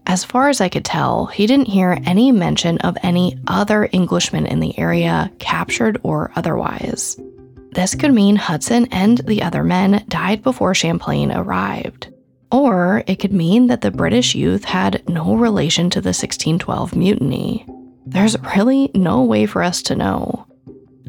As 0.08 0.24
far 0.24 0.50
as 0.50 0.62
I 0.62 0.70
could 0.70 0.86
tell, 0.86 1.26
he 1.26 1.48
didn't 1.48 1.68
hear 1.68 1.98
any 2.06 2.32
mention 2.32 2.78
of 2.80 2.98
any 3.02 3.40
other 3.48 3.90
Englishmen 3.92 4.46
in 4.46 4.60
the 4.60 4.78
area, 4.78 5.32
captured 5.40 6.00
or 6.04 6.32
otherwise. 6.36 7.18
This 7.72 7.96
could 7.96 8.14
mean 8.14 8.36
Hudson 8.36 8.88
and 8.92 9.18
the 9.20 9.42
other 9.42 9.64
men 9.64 10.06
died 10.08 10.44
before 10.44 10.76
Champlain 10.76 11.32
arrived. 11.32 12.14
Or 12.52 13.04
it 13.08 13.16
could 13.16 13.34
mean 13.34 13.68
that 13.68 13.82
the 13.82 13.92
British 13.92 14.36
youth 14.36 14.64
had 14.64 15.04
no 15.10 15.36
relation 15.36 15.90
to 15.90 16.02
the 16.02 16.10
1612 16.10 16.96
mutiny. 16.96 17.66
There's 18.06 18.40
really 18.56 18.92
no 18.94 19.24
way 19.24 19.48
for 19.48 19.64
us 19.64 19.82
to 19.84 19.96
know. 19.96 20.46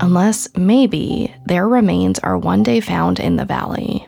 Unless 0.01 0.57
maybe 0.57 1.35
their 1.47 1.69
remains 1.69 2.19
are 2.19 2.37
one 2.37 2.63
day 2.63 2.81
found 2.81 3.19
in 3.19 3.37
the 3.37 3.45
valley. 3.45 4.07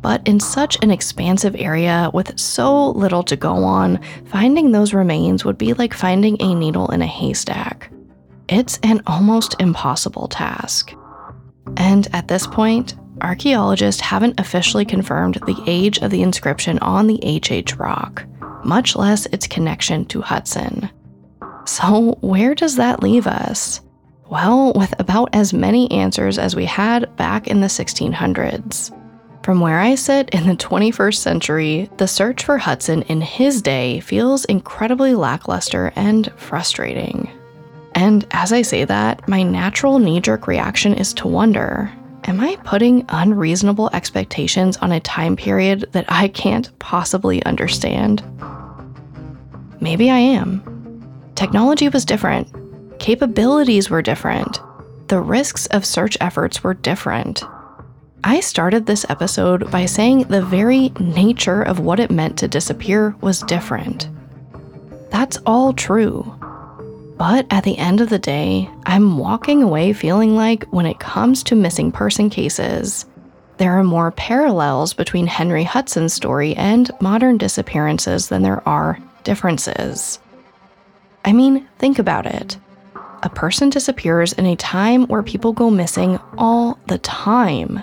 But 0.00 0.26
in 0.26 0.38
such 0.38 0.82
an 0.82 0.90
expansive 0.90 1.56
area 1.56 2.10
with 2.14 2.38
so 2.38 2.90
little 2.90 3.24
to 3.24 3.36
go 3.36 3.64
on, 3.64 4.00
finding 4.26 4.70
those 4.70 4.94
remains 4.94 5.44
would 5.44 5.58
be 5.58 5.74
like 5.74 5.92
finding 5.92 6.40
a 6.40 6.54
needle 6.54 6.88
in 6.90 7.02
a 7.02 7.06
haystack. 7.06 7.90
It's 8.48 8.78
an 8.82 9.02
almost 9.06 9.56
impossible 9.58 10.28
task. 10.28 10.94
And 11.76 12.08
at 12.12 12.28
this 12.28 12.46
point, 12.46 12.94
archaeologists 13.20 14.00
haven't 14.00 14.38
officially 14.38 14.84
confirmed 14.84 15.40
the 15.46 15.60
age 15.66 15.98
of 15.98 16.10
the 16.10 16.22
inscription 16.22 16.78
on 16.78 17.08
the 17.08 17.20
HH 17.24 17.76
rock, 17.76 18.24
much 18.64 18.94
less 18.94 19.26
its 19.26 19.46
connection 19.46 20.04
to 20.06 20.22
Hudson. 20.22 20.88
So, 21.66 22.16
where 22.20 22.54
does 22.54 22.76
that 22.76 23.02
leave 23.02 23.26
us? 23.26 23.80
Well, 24.30 24.72
with 24.74 24.94
about 25.00 25.30
as 25.32 25.54
many 25.54 25.90
answers 25.90 26.38
as 26.38 26.54
we 26.54 26.66
had 26.66 27.14
back 27.16 27.48
in 27.48 27.60
the 27.60 27.66
1600s. 27.66 28.94
From 29.42 29.60
where 29.60 29.80
I 29.80 29.94
sit 29.94 30.28
in 30.30 30.46
the 30.46 30.56
21st 30.56 31.14
century, 31.14 31.90
the 31.96 32.06
search 32.06 32.44
for 32.44 32.58
Hudson 32.58 33.02
in 33.02 33.22
his 33.22 33.62
day 33.62 34.00
feels 34.00 34.44
incredibly 34.44 35.14
lackluster 35.14 35.90
and 35.96 36.30
frustrating. 36.36 37.30
And 37.94 38.26
as 38.32 38.52
I 38.52 38.60
say 38.60 38.84
that, 38.84 39.26
my 39.26 39.42
natural 39.42 39.98
knee 39.98 40.20
jerk 40.20 40.46
reaction 40.46 40.92
is 40.92 41.14
to 41.14 41.28
wonder 41.28 41.90
Am 42.24 42.40
I 42.40 42.56
putting 42.56 43.06
unreasonable 43.08 43.88
expectations 43.94 44.76
on 44.78 44.92
a 44.92 45.00
time 45.00 45.34
period 45.34 45.88
that 45.92 46.04
I 46.08 46.28
can't 46.28 46.70
possibly 46.78 47.42
understand? 47.44 48.22
Maybe 49.80 50.10
I 50.10 50.18
am. 50.18 50.62
Technology 51.36 51.88
was 51.88 52.04
different, 52.04 52.48
capabilities 52.98 53.90
were 53.90 54.02
different, 54.02 54.60
the 55.08 55.20
risks 55.20 55.66
of 55.66 55.86
search 55.86 56.16
efforts 56.20 56.62
were 56.62 56.74
different. 56.74 57.42
I 58.24 58.40
started 58.40 58.84
this 58.86 59.06
episode 59.08 59.70
by 59.70 59.86
saying 59.86 60.24
the 60.24 60.42
very 60.42 60.90
nature 61.00 61.62
of 61.62 61.78
what 61.78 62.00
it 62.00 62.10
meant 62.10 62.36
to 62.38 62.48
disappear 62.48 63.14
was 63.20 63.40
different. 63.42 64.08
That's 65.10 65.38
all 65.46 65.72
true. 65.72 66.34
But 67.16 67.46
at 67.50 67.64
the 67.64 67.78
end 67.78 68.00
of 68.00 68.10
the 68.10 68.18
day, 68.18 68.68
I'm 68.86 69.18
walking 69.18 69.62
away 69.62 69.92
feeling 69.92 70.36
like 70.36 70.64
when 70.66 70.86
it 70.86 71.00
comes 71.00 71.42
to 71.44 71.54
missing 71.54 71.90
person 71.90 72.28
cases, 72.30 73.06
there 73.56 73.72
are 73.72 73.84
more 73.84 74.12
parallels 74.12 74.94
between 74.94 75.26
Henry 75.26 75.64
Hudson's 75.64 76.12
story 76.12 76.54
and 76.54 76.90
modern 77.00 77.38
disappearances 77.38 78.28
than 78.28 78.42
there 78.42 78.66
are 78.68 78.98
differences. 79.24 80.20
I 81.24 81.32
mean, 81.32 81.66
think 81.78 81.98
about 81.98 82.26
it. 82.26 82.56
A 83.22 83.30
person 83.30 83.70
disappears 83.70 84.32
in 84.34 84.46
a 84.46 84.56
time 84.56 85.06
where 85.06 85.22
people 85.22 85.52
go 85.52 85.70
missing 85.70 86.18
all 86.36 86.78
the 86.86 86.98
time. 86.98 87.82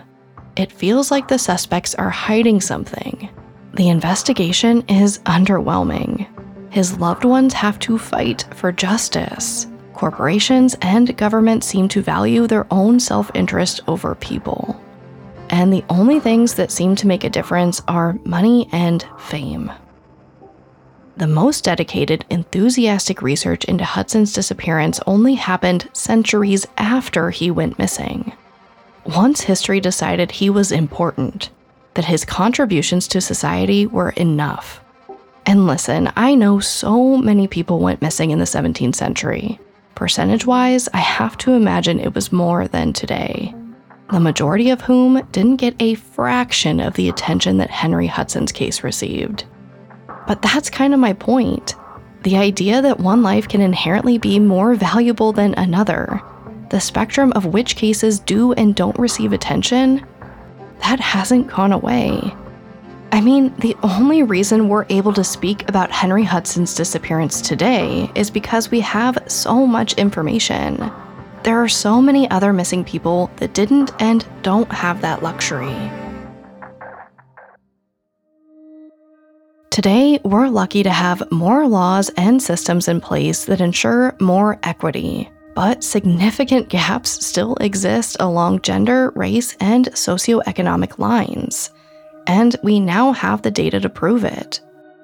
It 0.56 0.72
feels 0.72 1.12
like 1.12 1.28
the 1.28 1.40
suspects 1.40 1.96
are 1.96 2.10
hiding 2.10 2.62
something. 2.62 3.30
The 3.74 3.90
investigation 3.90 4.84
is 4.88 5.20
underwhelming 5.20 6.28
his 6.76 7.00
loved 7.00 7.24
ones 7.24 7.54
have 7.54 7.80
to 7.80 7.98
fight 7.98 8.44
for 8.54 8.70
justice. 8.70 9.66
Corporations 9.94 10.76
and 10.82 11.16
governments 11.16 11.66
seem 11.66 11.88
to 11.88 12.02
value 12.02 12.48
their 12.48 12.68
own 12.70 13.00
self 13.00 13.32
interest 13.34 13.80
over 13.88 14.14
people. 14.16 14.78
And 15.52 15.72
the 15.72 15.86
only 15.88 16.20
things 16.20 16.56
that 16.56 16.72
seem 16.72 16.98
to 16.98 17.08
make 17.08 17.24
a 17.24 17.30
difference 17.30 17.82
are 17.88 18.20
money 18.26 18.68
and 18.74 19.08
fame. 19.18 19.72
The 21.18 21.28
most 21.28 21.64
dedicated, 21.64 22.26
enthusiastic 22.30 23.22
research 23.22 23.64
into 23.66 23.86
Hudson's 23.86 24.34
disappearance 24.34 25.00
only 25.08 25.36
happened 25.36 25.90
centuries 25.94 26.68
after 26.78 27.30
he 27.30 27.50
went 27.50 27.80
missing. 27.80 28.34
Once 29.06 29.42
history 29.42 29.80
decided 29.80 30.32
he 30.32 30.50
was 30.50 30.74
important, 30.74 31.52
that 31.94 32.06
his 32.06 32.26
contributions 32.26 33.08
to 33.08 33.22
society 33.22 33.86
were 33.88 34.10
enough. 34.12 34.82
And 35.46 35.66
listen, 35.68 36.12
I 36.18 36.36
know 36.36 36.60
so 36.60 37.16
many 37.16 37.48
people 37.48 37.80
went 37.80 38.02
missing 38.02 38.32
in 38.32 38.40
the 38.40 38.46
17th 38.46 38.96
century. 38.96 39.58
Percentage 39.94 40.46
wise, 40.46 40.90
I 40.94 40.98
have 40.98 41.38
to 41.40 41.54
imagine 41.54 42.00
it 42.00 42.14
was 42.14 42.34
more 42.34 42.68
than 42.68 42.92
today. 42.92 43.56
The 44.12 44.20
majority 44.20 44.70
of 44.70 44.82
whom 44.82 45.26
didn't 45.32 45.58
get 45.58 45.76
a 45.80 45.96
fraction 45.96 46.82
of 46.82 46.96
the 46.96 47.08
attention 47.08 47.58
that 47.58 47.70
Henry 47.70 48.08
Hudson's 48.08 48.52
case 48.52 48.84
received. 48.84 49.46
But 50.28 50.42
that's 50.42 50.70
kind 50.70 50.94
of 50.94 51.00
my 51.00 51.14
point. 51.14 51.76
The 52.24 52.38
idea 52.38 52.82
that 52.82 53.00
one 53.00 53.22
life 53.22 53.48
can 53.48 53.62
inherently 53.62 54.18
be 54.18 54.40
more 54.40 54.74
valuable 54.74 55.32
than 55.32 55.54
another, 55.56 56.22
the 56.70 56.80
spectrum 56.80 57.32
of 57.34 57.46
which 57.46 57.76
cases 57.76 58.20
do 58.20 58.52
and 58.54 58.76
don't 58.76 58.98
receive 58.98 59.32
attention, 59.32 60.06
that 60.82 61.00
hasn't 61.00 61.48
gone 61.48 61.72
away. 61.72 62.36
I 63.12 63.22
mean, 63.22 63.54
the 63.60 63.78
only 63.84 64.24
reason 64.24 64.68
we're 64.68 64.88
able 64.90 65.14
to 65.14 65.24
speak 65.24 65.70
about 65.70 65.92
Henry 65.92 66.24
Hudson's 66.24 66.74
disappearance 66.74 67.40
today 67.40 68.10
is 68.16 68.30
because 68.30 68.72
we 68.72 68.80
have 68.82 69.18
so 69.28 69.66
much 69.66 69.94
information. 69.94 70.92
There 71.44 71.64
are 71.64 71.70
so 71.70 72.02
many 72.02 72.30
other 72.32 72.52
missing 72.52 72.84
people 72.84 73.30
that 73.38 73.54
didn't 73.54 73.92
and 74.02 74.26
don't 74.42 74.72
have 74.72 75.02
that 75.02 75.22
luxury. 75.22 75.76
Today, 79.76 80.22
we're 80.24 80.48
lucky 80.48 80.84
to 80.84 80.90
have 80.90 81.30
more 81.34 81.68
laws 81.68 82.10
and 82.16 82.42
systems 82.42 82.88
in 82.88 83.02
place 83.02 83.44
that 83.44 83.60
ensure 83.60 84.16
more 84.22 84.58
equity. 84.64 85.30
But 85.54 85.84
significant 85.84 86.70
gaps 86.70 87.26
still 87.26 87.56
exist 87.56 88.16
along 88.22 88.62
gender, 88.62 89.12
race, 89.18 89.58
and 89.60 89.88
socioeconomic 89.88 90.98
lines. 90.98 91.72
And 92.26 92.56
we 92.64 92.80
now 92.80 93.12
have 93.12 93.42
the 93.42 93.52
data 93.52 93.82
to 93.82 93.90
prove 93.90 94.24
it. 94.24 94.62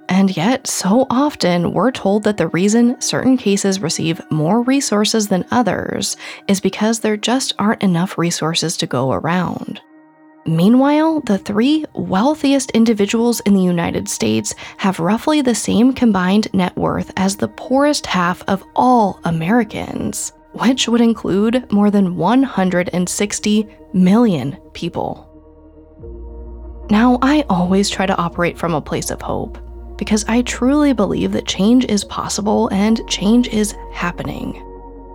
And 0.08 0.38
yet, 0.38 0.68
so 0.68 1.06
often, 1.10 1.74
we're 1.74 1.92
told 1.92 2.24
that 2.24 2.38
the 2.38 2.48
reason 2.48 3.02
certain 3.02 3.36
cases 3.36 3.82
receive 3.82 4.22
more 4.32 4.62
resources 4.62 5.28
than 5.28 5.44
others 5.52 6.16
is 6.48 6.62
because 6.62 7.02
there 7.02 7.18
just 7.18 7.52
aren't 7.60 7.84
enough 7.84 8.18
resources 8.18 8.78
to 8.78 8.88
go 8.88 9.12
around. 9.12 9.82
Meanwhile, 10.46 11.22
the 11.22 11.38
three 11.38 11.86
wealthiest 11.94 12.72
individuals 12.72 13.42
in 13.42 13.54
the 13.54 13.62
United 13.62 14.10
States 14.10 14.56
have 14.78 15.00
roughly 15.00 15.42
the 15.42 15.54
same 15.54 15.94
combined 15.94 16.52
net 16.54 16.76
worth 16.76 17.12
as 17.16 17.36
the 17.36 17.48
poorest 17.48 18.08
half 18.08 18.42
of 18.48 18.64
all 18.76 19.20
Americans, 19.24 20.34
which 20.54 20.88
would 20.88 21.02
include 21.02 21.72
more 21.72 21.92
than 21.92 22.16
160 22.16 23.68
million 23.94 24.58
people. 24.74 25.28
Now, 26.90 27.20
I 27.22 27.46
always 27.48 27.90
try 27.90 28.06
to 28.06 28.18
operate 28.18 28.58
from 28.58 28.74
a 28.74 28.82
place 28.82 29.12
of 29.12 29.22
hope 29.22 29.60
because 29.98 30.26
I 30.28 30.42
truly 30.42 30.94
believe 30.94 31.32
that 31.34 31.46
change 31.46 31.86
is 31.86 32.04
possible 32.04 32.68
and 32.70 33.08
change 33.08 33.48
is 33.50 33.76
happening. 33.94 34.62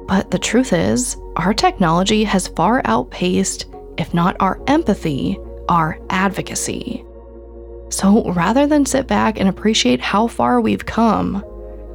But 0.07 0.31
the 0.31 0.39
truth 0.39 0.73
is, 0.73 1.17
our 1.35 1.53
technology 1.53 2.23
has 2.23 2.47
far 2.47 2.81
outpaced, 2.85 3.67
if 3.99 4.13
not 4.15 4.37
our 4.41 4.61
empathy, 4.67 5.39
our 5.69 5.99
advocacy. 6.11 7.05
So 7.91 8.31
rather 8.33 8.67
than 8.67 8.85
sit 8.85 9.07
back 9.07 9.39
and 9.39 9.49
appreciate 9.49 10.01
how 10.01 10.27
far 10.27 10.61
we've 10.61 10.87
come, 10.87 11.45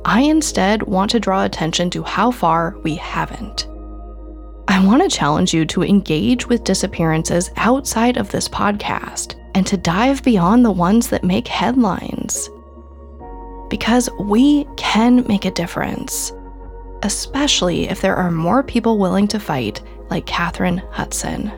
I 0.05 0.21
instead 0.21 0.83
want 0.83 1.11
to 1.11 1.19
draw 1.19 1.43
attention 1.43 1.89
to 1.91 2.03
how 2.03 2.31
far 2.31 2.77
we 2.83 2.95
haven't. 2.95 3.67
I 4.67 4.83
want 4.85 5.03
to 5.03 5.15
challenge 5.15 5.53
you 5.53 5.65
to 5.65 5.83
engage 5.83 6.47
with 6.47 6.63
disappearances 6.63 7.51
outside 7.57 8.17
of 8.17 8.31
this 8.31 8.47
podcast 8.47 9.35
and 9.53 9.67
to 9.67 9.77
dive 9.77 10.23
beyond 10.23 10.63
the 10.63 10.71
ones 10.71 11.09
that 11.09 11.23
make 11.23 11.47
headlines 11.47 12.49
because 13.71 14.09
we 14.19 14.65
can 14.75 15.25
make 15.27 15.45
a 15.45 15.51
difference, 15.51 16.33
especially 17.03 17.89
if 17.89 18.01
there 18.01 18.15
are 18.15 18.29
more 18.29 18.61
people 18.61 18.99
willing 18.99 19.27
to 19.29 19.39
fight 19.39 19.81
like 20.09 20.25
Katherine 20.25 20.83
Hudson. 20.91 21.51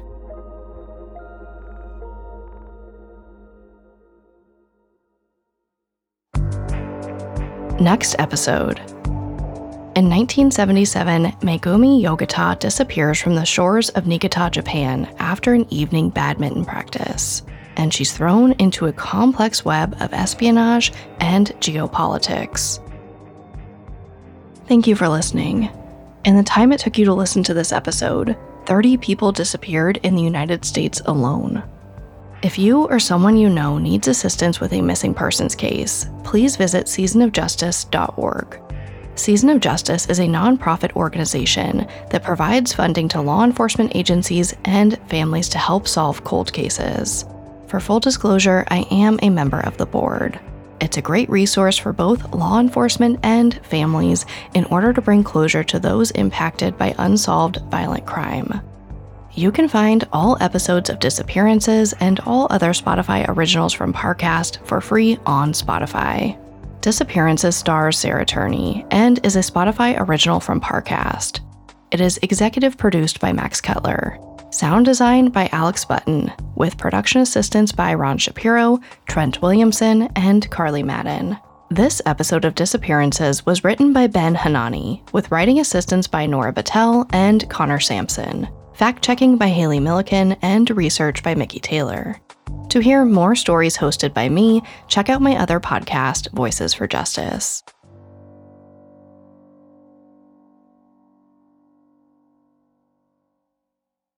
Next 7.79 8.15
episode. 8.19 8.79
In 9.95 10.09
1977, 10.09 11.31
Megumi 11.41 12.01
Yokota 12.01 12.57
disappears 12.59 13.21
from 13.21 13.35
the 13.35 13.45
shores 13.45 13.89
of 13.89 14.07
Niigata, 14.07 14.49
Japan 14.51 15.13
after 15.19 15.53
an 15.53 15.65
evening 15.71 16.09
badminton 16.09 16.65
practice 16.65 17.43
and 17.77 17.93
she's 17.93 18.15
thrown 18.15 18.53
into 18.53 18.85
a 18.85 18.93
complex 18.93 19.65
web 19.65 19.95
of 19.99 20.13
espionage 20.13 20.93
and 21.19 21.47
geopolitics. 21.59 22.79
Thank 24.67 24.87
you 24.87 24.95
for 24.95 25.09
listening. 25.09 25.69
In 26.25 26.37
the 26.37 26.43
time 26.43 26.71
it 26.71 26.79
took 26.79 26.97
you 26.97 27.05
to 27.05 27.13
listen 27.13 27.43
to 27.43 27.53
this 27.53 27.71
episode, 27.71 28.37
30 28.65 28.97
people 28.97 29.31
disappeared 29.31 29.97
in 30.03 30.15
the 30.15 30.21
United 30.21 30.63
States 30.63 31.01
alone. 31.05 31.63
If 32.43 32.59
you 32.59 32.87
or 32.89 32.99
someone 32.99 33.37
you 33.37 33.47
know 33.47 33.77
needs 33.77 34.09
assistance 34.09 34.59
with 34.59 34.73
a 34.73 34.81
missing 34.81 35.13
persons 35.13 35.55
case, 35.55 36.07
please 36.25 36.57
visit 36.57 36.87
seasonofjustice.org. 36.87 38.59
Season 39.15 39.49
of 39.49 39.61
Justice 39.61 40.09
is 40.09 40.19
a 40.19 40.23
nonprofit 40.23 40.93
organization 40.97 41.87
that 42.09 42.21
provides 42.21 42.73
funding 42.73 43.07
to 43.07 43.21
law 43.21 43.45
enforcement 43.45 43.95
agencies 43.95 44.53
and 44.65 44.99
families 45.07 45.47
to 45.49 45.57
help 45.57 45.87
solve 45.87 46.25
cold 46.25 46.51
cases. 46.51 47.23
For 47.67 47.79
full 47.79 48.01
disclosure, 48.01 48.65
I 48.67 48.85
am 48.91 49.19
a 49.21 49.29
member 49.29 49.61
of 49.61 49.77
the 49.77 49.85
board. 49.85 50.37
It's 50.81 50.97
a 50.97 51.01
great 51.01 51.29
resource 51.29 51.77
for 51.77 51.93
both 51.93 52.33
law 52.33 52.59
enforcement 52.59 53.21
and 53.23 53.65
families 53.65 54.25
in 54.53 54.65
order 54.65 54.91
to 54.91 55.01
bring 55.01 55.23
closure 55.23 55.63
to 55.63 55.79
those 55.79 56.11
impacted 56.11 56.77
by 56.77 56.93
unsolved 56.97 57.61
violent 57.71 58.05
crime. 58.05 58.59
You 59.35 59.51
can 59.51 59.67
find 59.67 60.07
all 60.13 60.37
episodes 60.41 60.91
of 60.91 60.99
Disappearances 60.99 61.93
and 61.99 62.19
all 62.19 62.45
other 62.51 62.69
Spotify 62.69 63.27
originals 63.27 63.73
from 63.73 63.91
Parcast 63.91 64.63
for 64.67 64.79
free 64.79 65.17
on 65.25 65.53
Spotify. 65.53 66.37
Disappearances 66.81 67.55
stars 67.55 67.97
Sarah 67.97 68.27
Turney 68.27 68.85
and 68.91 69.25
is 69.25 69.35
a 69.35 69.39
Spotify 69.39 69.99
original 69.99 70.39
from 70.39 70.61
Parcast. 70.61 71.39
It 71.89 71.99
is 71.99 72.19
executive 72.21 72.77
produced 72.77 73.19
by 73.19 73.33
Max 73.33 73.59
Cutler. 73.59 74.19
Sound 74.51 74.85
design 74.85 75.29
by 75.29 75.49
Alex 75.51 75.83
Button, 75.83 76.31
with 76.53 76.77
production 76.77 77.21
assistance 77.21 77.71
by 77.71 77.95
Ron 77.95 78.19
Shapiro, 78.19 78.79
Trent 79.07 79.41
Williamson, 79.41 80.03
and 80.15 80.47
Carly 80.51 80.83
Madden. 80.83 81.35
This 81.71 82.03
episode 82.05 82.45
of 82.45 82.53
Disappearances 82.53 83.47
was 83.47 83.63
written 83.63 83.93
by 83.93 84.05
Ben 84.05 84.35
Hanani, 84.35 85.03
with 85.11 85.31
writing 85.31 85.59
assistance 85.59 86.05
by 86.05 86.27
Nora 86.27 86.53
Battelle 86.53 87.09
and 87.13 87.49
Connor 87.49 87.79
Sampson, 87.79 88.47
fact 88.73 89.03
checking 89.03 89.37
by 89.37 89.47
Haley 89.47 89.79
Milliken, 89.79 90.33
and 90.41 90.69
research 90.71 91.23
by 91.23 91.35
Mickey 91.35 91.59
Taylor. 91.59 92.19
To 92.69 92.79
hear 92.79 93.05
more 93.05 93.35
stories 93.35 93.77
hosted 93.77 94.13
by 94.13 94.29
me, 94.29 94.61
check 94.87 95.09
out 95.09 95.21
my 95.21 95.37
other 95.37 95.59
podcast, 95.59 96.31
Voices 96.31 96.73
for 96.73 96.87
Justice. 96.87 97.63